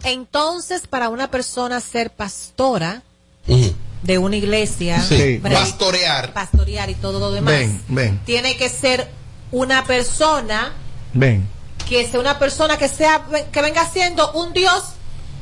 [0.03, 3.01] Entonces, para una persona ser pastora
[3.45, 5.01] de una iglesia.
[5.41, 6.33] Pastorear.
[6.33, 9.09] pastorear y todo lo demás, Ven, ven, tiene que ser
[9.51, 10.73] una persona
[11.13, 11.47] ven.
[11.87, 14.83] que sea una persona que sea que venga siendo un Dios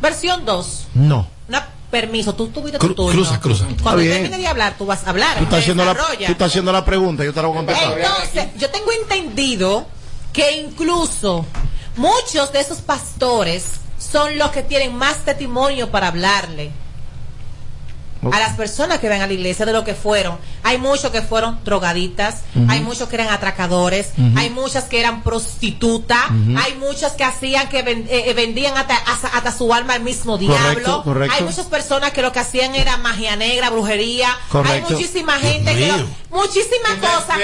[0.02, 0.88] versión 2.
[0.94, 1.28] No.
[1.52, 3.12] Una permiso, tú tuviste Cru- tu turno.
[3.12, 3.66] cruza, cruza.
[3.84, 4.14] Cuando bien.
[4.14, 5.38] termine de hablar, tú vas a hablar.
[5.38, 7.98] Tú estás, haciendo la, tú estás haciendo la pregunta, yo te la voy a contestar.
[8.00, 9.86] Entonces, yo tengo entendido
[10.32, 11.46] que incluso
[11.98, 13.66] muchos de esos pastores
[14.00, 16.72] son los que tienen más testimonio para hablarle
[18.32, 20.38] a las personas que ven a la iglesia de lo que fueron.
[20.64, 26.30] Hay muchos que fueron drogaditas, hay muchos que eran atracadores, hay muchas que eran prostitutas,
[26.58, 30.02] hay muchas que hacían que ven- eh, eh, vendían hasta, hasta, hasta su alma al
[30.04, 30.58] mismo diablo.
[31.04, 31.04] Correcto.
[31.36, 34.30] Hay muchas personas que lo que hacían era magia negra, brujería.
[34.50, 34.88] Correcto.
[34.90, 37.38] Hay muchísima gente que lo- muchísimas cosas.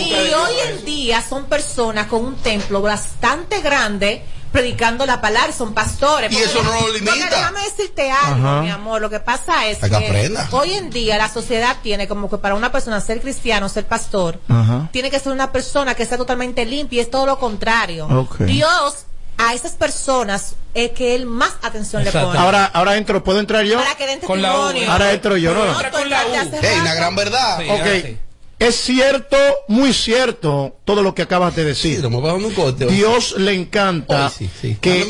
[0.00, 4.22] y hoy en día son personas con un templo bastante grande
[4.52, 6.30] predicando la palabra son pastores.
[6.32, 7.12] Y eso no lo limita.
[7.12, 8.62] porque déjame decirte algo, Ajá.
[8.62, 9.00] mi amor.
[9.00, 10.48] Lo que pasa es que aprenda.
[10.52, 14.38] hoy en día la sociedad tiene como que para una persona ser cristiano, ser pastor,
[14.48, 14.88] Ajá.
[14.92, 18.06] tiene que ser una persona que sea totalmente limpia y es todo lo contrario.
[18.40, 19.06] Dios
[19.38, 22.18] a esas personas es que él más atención Exacto.
[22.20, 22.38] le pone.
[22.38, 23.78] Ahora, ahora entro, ¿puedo entrar yo?
[23.78, 24.72] para que den Con la U.
[24.88, 25.64] Ahora entro yo, ¿no?
[25.64, 26.34] No, tú con la U.
[26.34, 26.56] rato.
[26.96, 27.58] gran verdad.
[27.58, 27.68] Sí.
[27.68, 28.18] Ok.
[28.66, 29.36] Es cierto,
[29.68, 31.96] muy cierto, todo lo que acabas de decir.
[31.96, 32.86] Sí, un corte.
[32.86, 34.76] Dios le encanta Ay, sí, sí.
[34.80, 35.04] que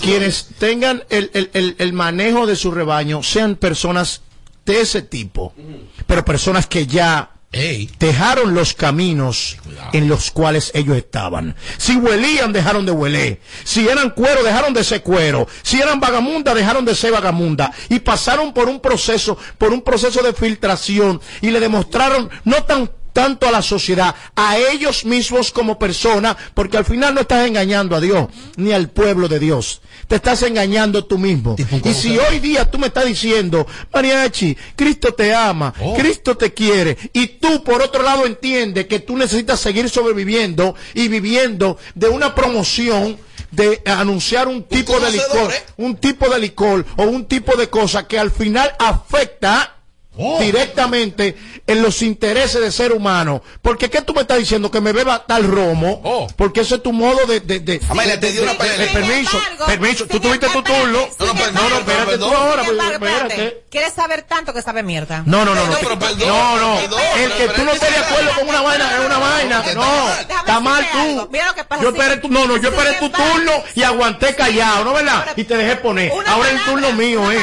[0.00, 4.20] quienes tengan el, el- el- el manejo de su rebaño sean personas
[4.66, 5.54] de ese tipo,
[6.06, 7.90] pero personas que ya Ey.
[7.98, 9.56] dejaron los caminos
[9.92, 11.56] en los cuales ellos estaban.
[11.78, 13.40] Si huelían, dejaron de hueler.
[13.64, 15.48] Si eran cuero, dejaron de ser cuero.
[15.62, 17.72] Si eran vagamunda, dejaron de ser vagamunda.
[17.88, 22.88] Y pasaron por un proceso, por un proceso de filtración y le demostraron no tan
[23.12, 27.96] tanto a la sociedad, a ellos mismos como personas, porque al final no estás engañando
[27.96, 29.80] a Dios, ni al pueblo de Dios.
[30.08, 31.56] Te estás engañando tú mismo.
[31.84, 35.94] Y si hoy día tú me estás diciendo, Mariachi, Cristo te ama, Oh.
[35.94, 41.08] Cristo te quiere, y tú por otro lado entiendes que tú necesitas seguir sobreviviendo y
[41.08, 43.18] viviendo de una promoción
[43.50, 45.62] de anunciar un tipo de licor, ¿eh?
[45.78, 49.76] un tipo de licor o un tipo de cosa que al final afecta
[50.22, 50.38] Oh.
[50.40, 53.42] directamente en los intereses del ser humano.
[53.62, 54.70] Porque ¿qué tú me estás diciendo?
[54.70, 56.00] Que me beba tal romo.
[56.04, 56.26] Oh.
[56.36, 57.40] Porque ese es tu modo de...
[57.40, 60.06] de, de- Amelia, de- te dio de- una de- de- permiso, embargo, permiso.
[60.06, 61.08] Tú tuviste tu turno.
[61.18, 62.64] No, no, embargo, no, no, espérate tú ahora.
[62.64, 63.34] Embargo, espérate.
[63.34, 63.64] espérate.
[63.70, 65.22] ¿Quieres saber tanto que sabe mierda?
[65.26, 65.76] No, no, no, no.
[65.80, 66.76] pero perdón, No, no.
[66.80, 69.64] perdón, El que tú no estés de acuerdo con una vaina es una vaina.
[69.74, 71.28] No, está mal tú.
[71.30, 74.34] Mira lo que pasa, Yo esperé tu, no, no, yo esperé tu turno y aguanté
[74.34, 75.26] callado, ¿no verdad?
[75.36, 76.12] Y te dejé poner.
[76.26, 77.38] Ahora es el turno mío, ¿eh?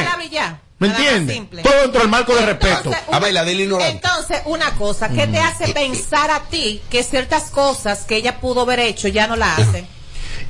[0.78, 1.62] ¿Me entiendes?
[1.62, 2.76] Todo dentro del marco de respeto.
[2.76, 3.92] Entonces, una- Amelia, dile ignorante.
[3.96, 8.60] Entonces, una cosa, ¿qué te hace pensar a ti que ciertas cosas que ella pudo
[8.62, 9.84] haber hecho ya no la hace?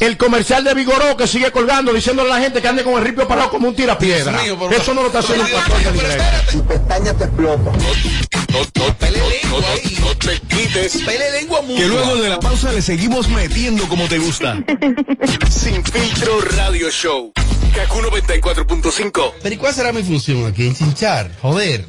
[0.01, 3.05] El comercial de Vigoró que sigue colgando diciéndole a la gente que ande con el
[3.05, 4.41] ripio parado como un tirapiedra.
[4.43, 6.59] Mío, Eso no lo está haciendo un pastor de la espérate.
[6.69, 7.71] pestaña te explota.
[7.73, 9.99] No, no, Pele no, lengua no, ahí.
[10.01, 11.03] no te quites.
[11.03, 11.61] Pele lengua.
[11.67, 14.57] Que luego de la pausa le seguimos metiendo como te gusta.
[15.51, 17.33] Sin filtro radio show.
[17.75, 19.33] Kaku 94.5.
[19.43, 20.67] Pero ¿y cuál será mi función aquí?
[20.69, 21.85] Enchinchar, joder.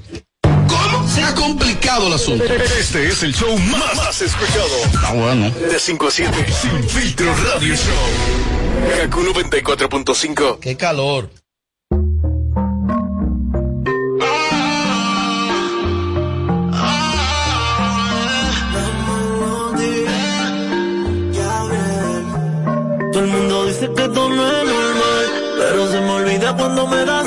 [0.70, 1.08] ¿Cómo?
[1.08, 2.44] Se ha complicado el asunto.
[2.46, 4.76] Este es el show más, más escuchado.
[5.04, 5.50] Ah, bueno.
[5.50, 6.46] De 5 a 7.
[6.62, 9.00] Sin filtro radio show.
[9.02, 10.60] Kaku 94.5.
[10.60, 11.30] Qué calor.
[23.12, 25.26] Todo el mundo dice que esto no es normal,
[25.58, 27.19] pero se me olvida cuando me das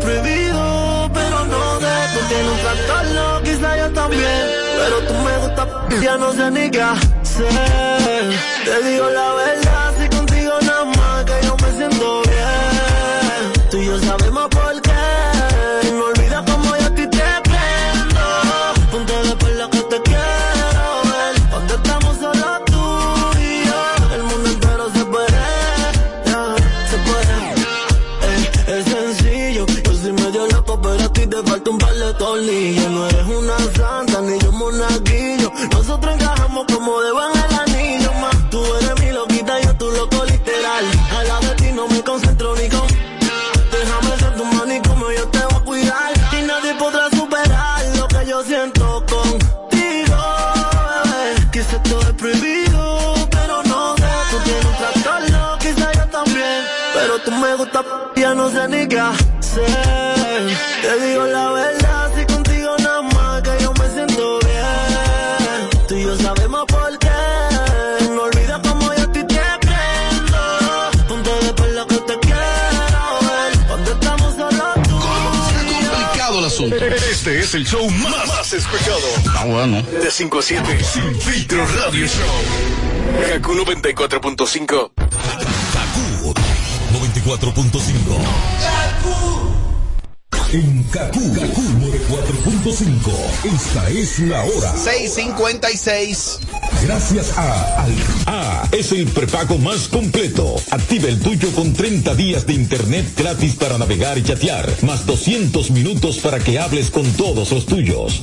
[0.00, 4.46] prohibido, pero no de Tú tienes un trastorno, quizá yo también.
[4.78, 7.48] Pero tú me gustas, ya no se niega Sé,
[8.64, 9.69] te digo la verdad.
[32.20, 35.50] No eres una santa ni monaguillo.
[35.72, 38.10] Nosotros encajamos como de van el anillo.
[38.50, 40.84] Tú eres mi loquita, yo tu loco literal.
[41.16, 42.86] A la de ti no me concentro ni con.
[43.72, 46.12] Déjame ser tu mano y yo te voy a cuidar.
[46.38, 50.18] Y nadie podrá superar lo que yo siento contigo,
[50.92, 51.48] bebé.
[51.50, 54.04] Quizás todo es prohibido, pero no sé.
[54.30, 56.64] Tú tienes un trastorno, quizás yo también.
[56.92, 57.82] Pero tú me gusta,
[58.14, 59.99] ya no sé ni qué hacer.
[77.50, 79.00] Es el show más, más escuchado.
[79.36, 79.82] Ah, bueno.
[79.82, 80.84] De 5 a 7.
[80.84, 82.24] Sin filtro radio show.
[83.28, 84.92] Kaku 94.5.
[86.92, 88.20] 94.5.
[90.52, 93.54] En Kaku, Kaku 94.5.
[93.54, 94.76] Esta es la hora.
[94.76, 96.40] 656.
[96.82, 97.92] Gracias a Al
[98.26, 100.56] A es el prepago más completo.
[100.70, 105.70] Activa el tuyo con 30 días de internet gratis para navegar y chatear, más 200
[105.72, 108.22] minutos para que hables con todos los tuyos.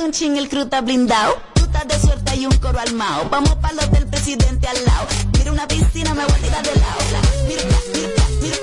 [0.00, 1.36] Un ching, el crew está blindado.
[1.54, 3.28] Tú estás de suerte y un coro armado.
[3.30, 5.06] Vamos pa' los del presidente al lado.
[5.36, 7.00] Mira una piscina, me voy a tirar de lado.
[7.48, 8.08] Mira, mira,
[8.40, 8.56] mira,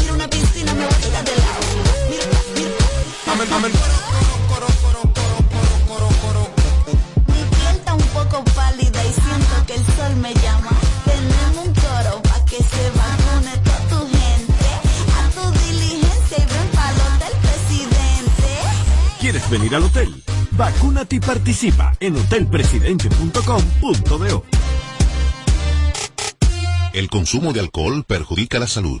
[0.00, 1.60] mira una piscina, me voy a tirar de lado.
[2.10, 2.24] Mira,
[2.56, 2.76] mira.
[7.28, 10.70] Mi piel está un poco pálida y siento que el sol me llama.
[11.04, 14.68] Tenemos un coro pa' que se vacune toda tu gente.
[15.16, 18.48] A tu diligencia y ven pa' los del presidente.
[19.20, 20.22] ¿Quieres venir al hotel?
[20.56, 24.44] Vacúnate y participa en hotelpresidente.com.do.
[26.92, 29.00] El consumo de alcohol perjudica la salud.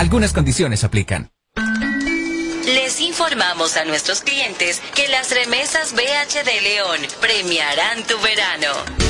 [0.00, 1.30] Algunas condiciones aplican.
[2.64, 9.09] Les informamos a nuestros clientes que las remesas BH de León premiarán tu verano.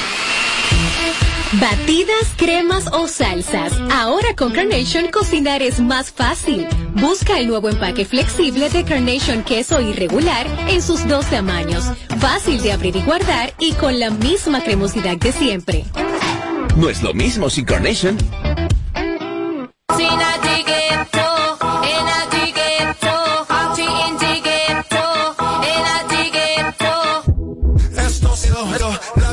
[1.59, 3.73] Batidas, cremas o salsas.
[3.91, 6.65] Ahora con Carnation cocinar es más fácil.
[6.95, 11.83] Busca el nuevo empaque flexible de Carnation queso irregular en sus dos tamaños.
[12.19, 15.83] Fácil de abrir y guardar y con la misma cremosidad de siempre.
[16.77, 18.17] No es lo mismo sin Carnation.
[19.89, 20.70] La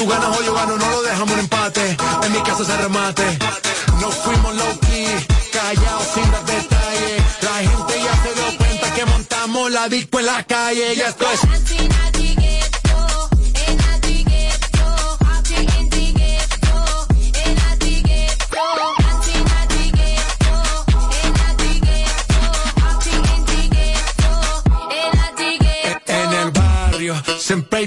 [0.00, 3.22] Tú ganas o yo gano, no lo dejamos en empate, en mi casa se remate,
[4.00, 5.06] no fuimos low key,
[5.52, 10.26] callados sin dar detalles, la gente ya se dio cuenta que montamos la disco en
[10.26, 10.94] la calle.
[10.94, 11.40] Y esto es...
[27.38, 27.86] Siempre hay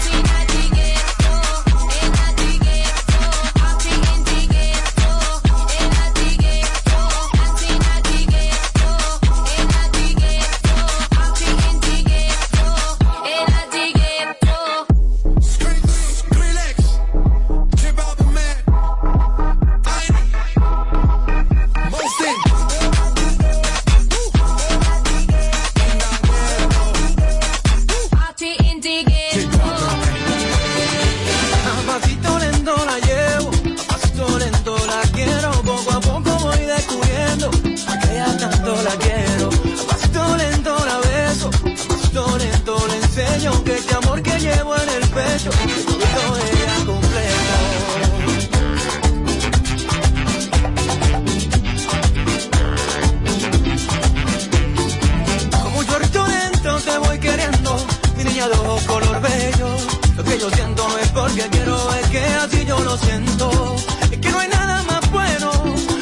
[62.97, 63.75] Siento.
[64.11, 65.51] Es que no hay nada más bueno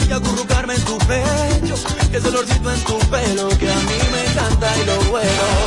[0.08, 1.76] que acurrucarme en tu pecho,
[2.12, 5.59] que ese olorcito en tu pelo que a mí me encanta y lo bueno.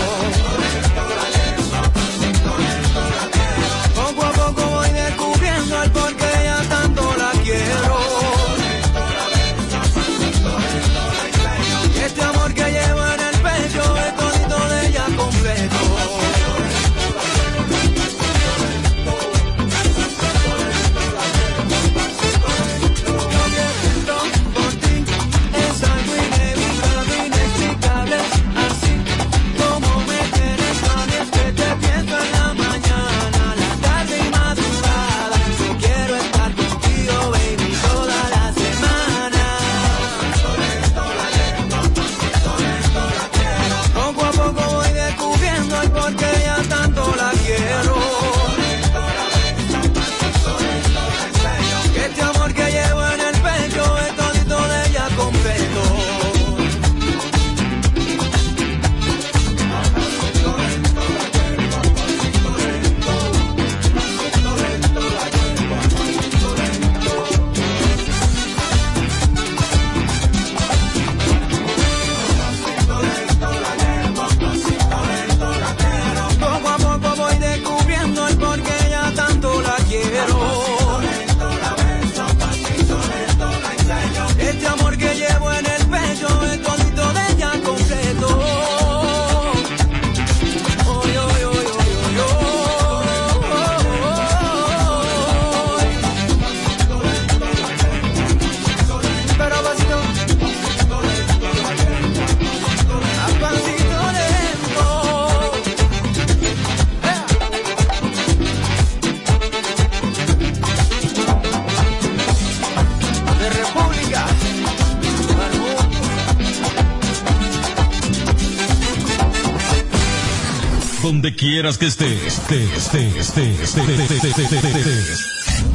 [121.42, 122.40] quieras que estés.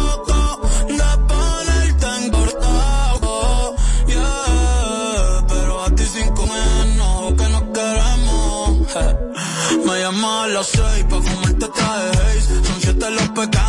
[10.56, 13.65] las seis, pa' fumarte traje Son siete los pecados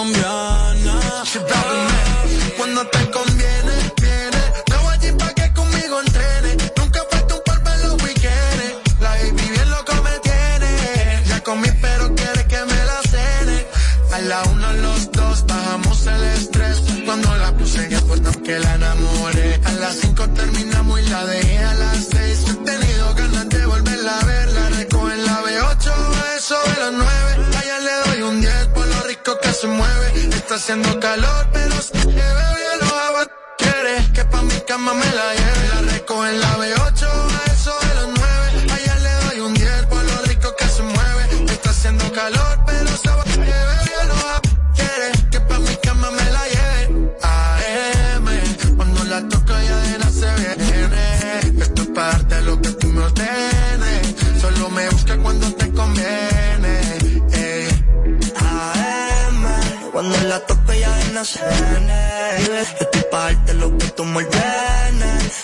[0.00, 1.00] colombiana.
[2.56, 3.59] Cuando te conviene.
[30.50, 33.30] está haciendo calor, pero si te veo lo hago.
[33.56, 36.79] Quieres que pa' mi cama me la lleve, la recojo en la veo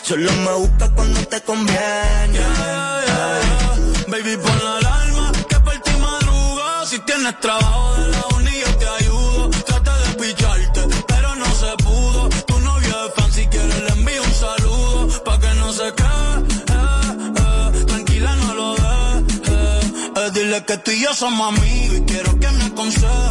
[0.07, 2.39] Solo me busca cuando te conviene.
[4.07, 6.87] Baby, pon la alarma, que por ti madruga.
[6.87, 9.51] Si tienes trabajo de la uni, yo te ayudo.
[9.67, 12.29] Trata de picharte, pero no se pudo.
[12.47, 15.25] Tu novio es fan, si quieres le envío un saludo.
[15.25, 16.37] Pa' que no se quede,
[16.71, 17.85] eh.
[17.87, 18.83] tranquila, no lo de.
[19.49, 19.81] Eh.
[20.19, 23.26] eh, dile que tú y yo somos amigos y quiero que me aconsejes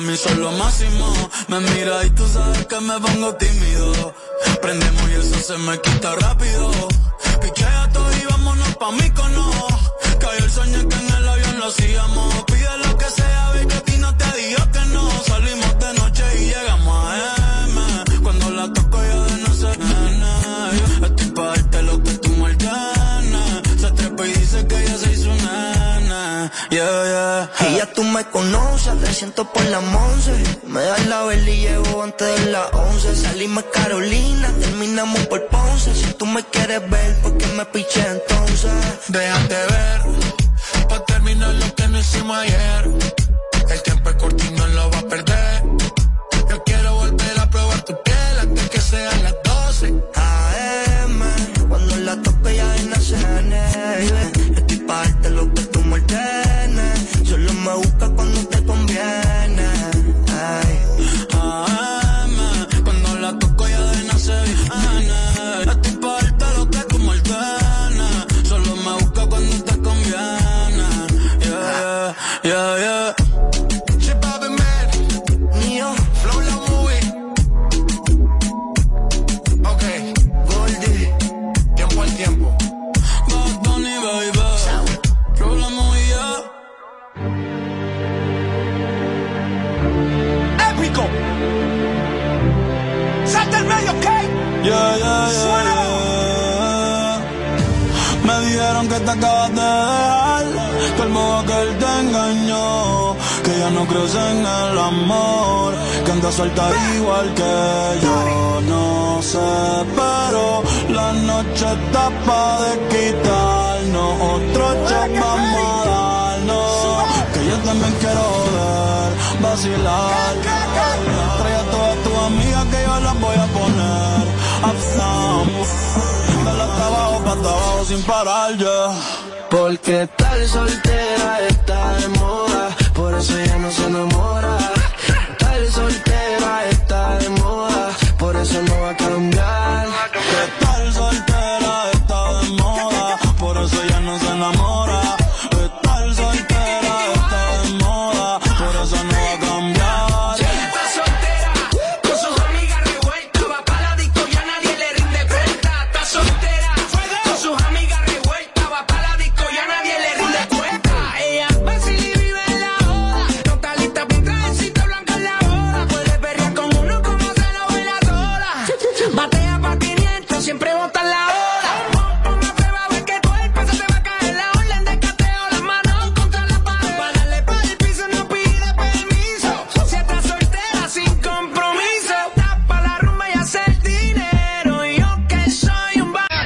[0.00, 1.06] mami, son lo máximo.
[1.48, 4.14] Me mira y tú sabes que me pongo tímido.
[4.60, 6.70] Prendemos y eso se me quita rápido.
[7.40, 9.50] Pichea todo y vámonos pa' mí cono.
[10.20, 12.44] Cayó el sueño que en el avión lo hacíamos.
[12.44, 14.85] Pide lo que sea, ve que a ti no te digo que no.
[27.68, 30.32] Y ya tú me conoces, te siento por la once.
[30.66, 33.14] Me das la vela y llevo antes de las once.
[33.16, 35.94] Salimos Carolina, terminamos por Ponce.
[35.94, 38.72] Si tú me quieres ver, ¿por qué me piché entonces?
[39.08, 40.05] Déjate ver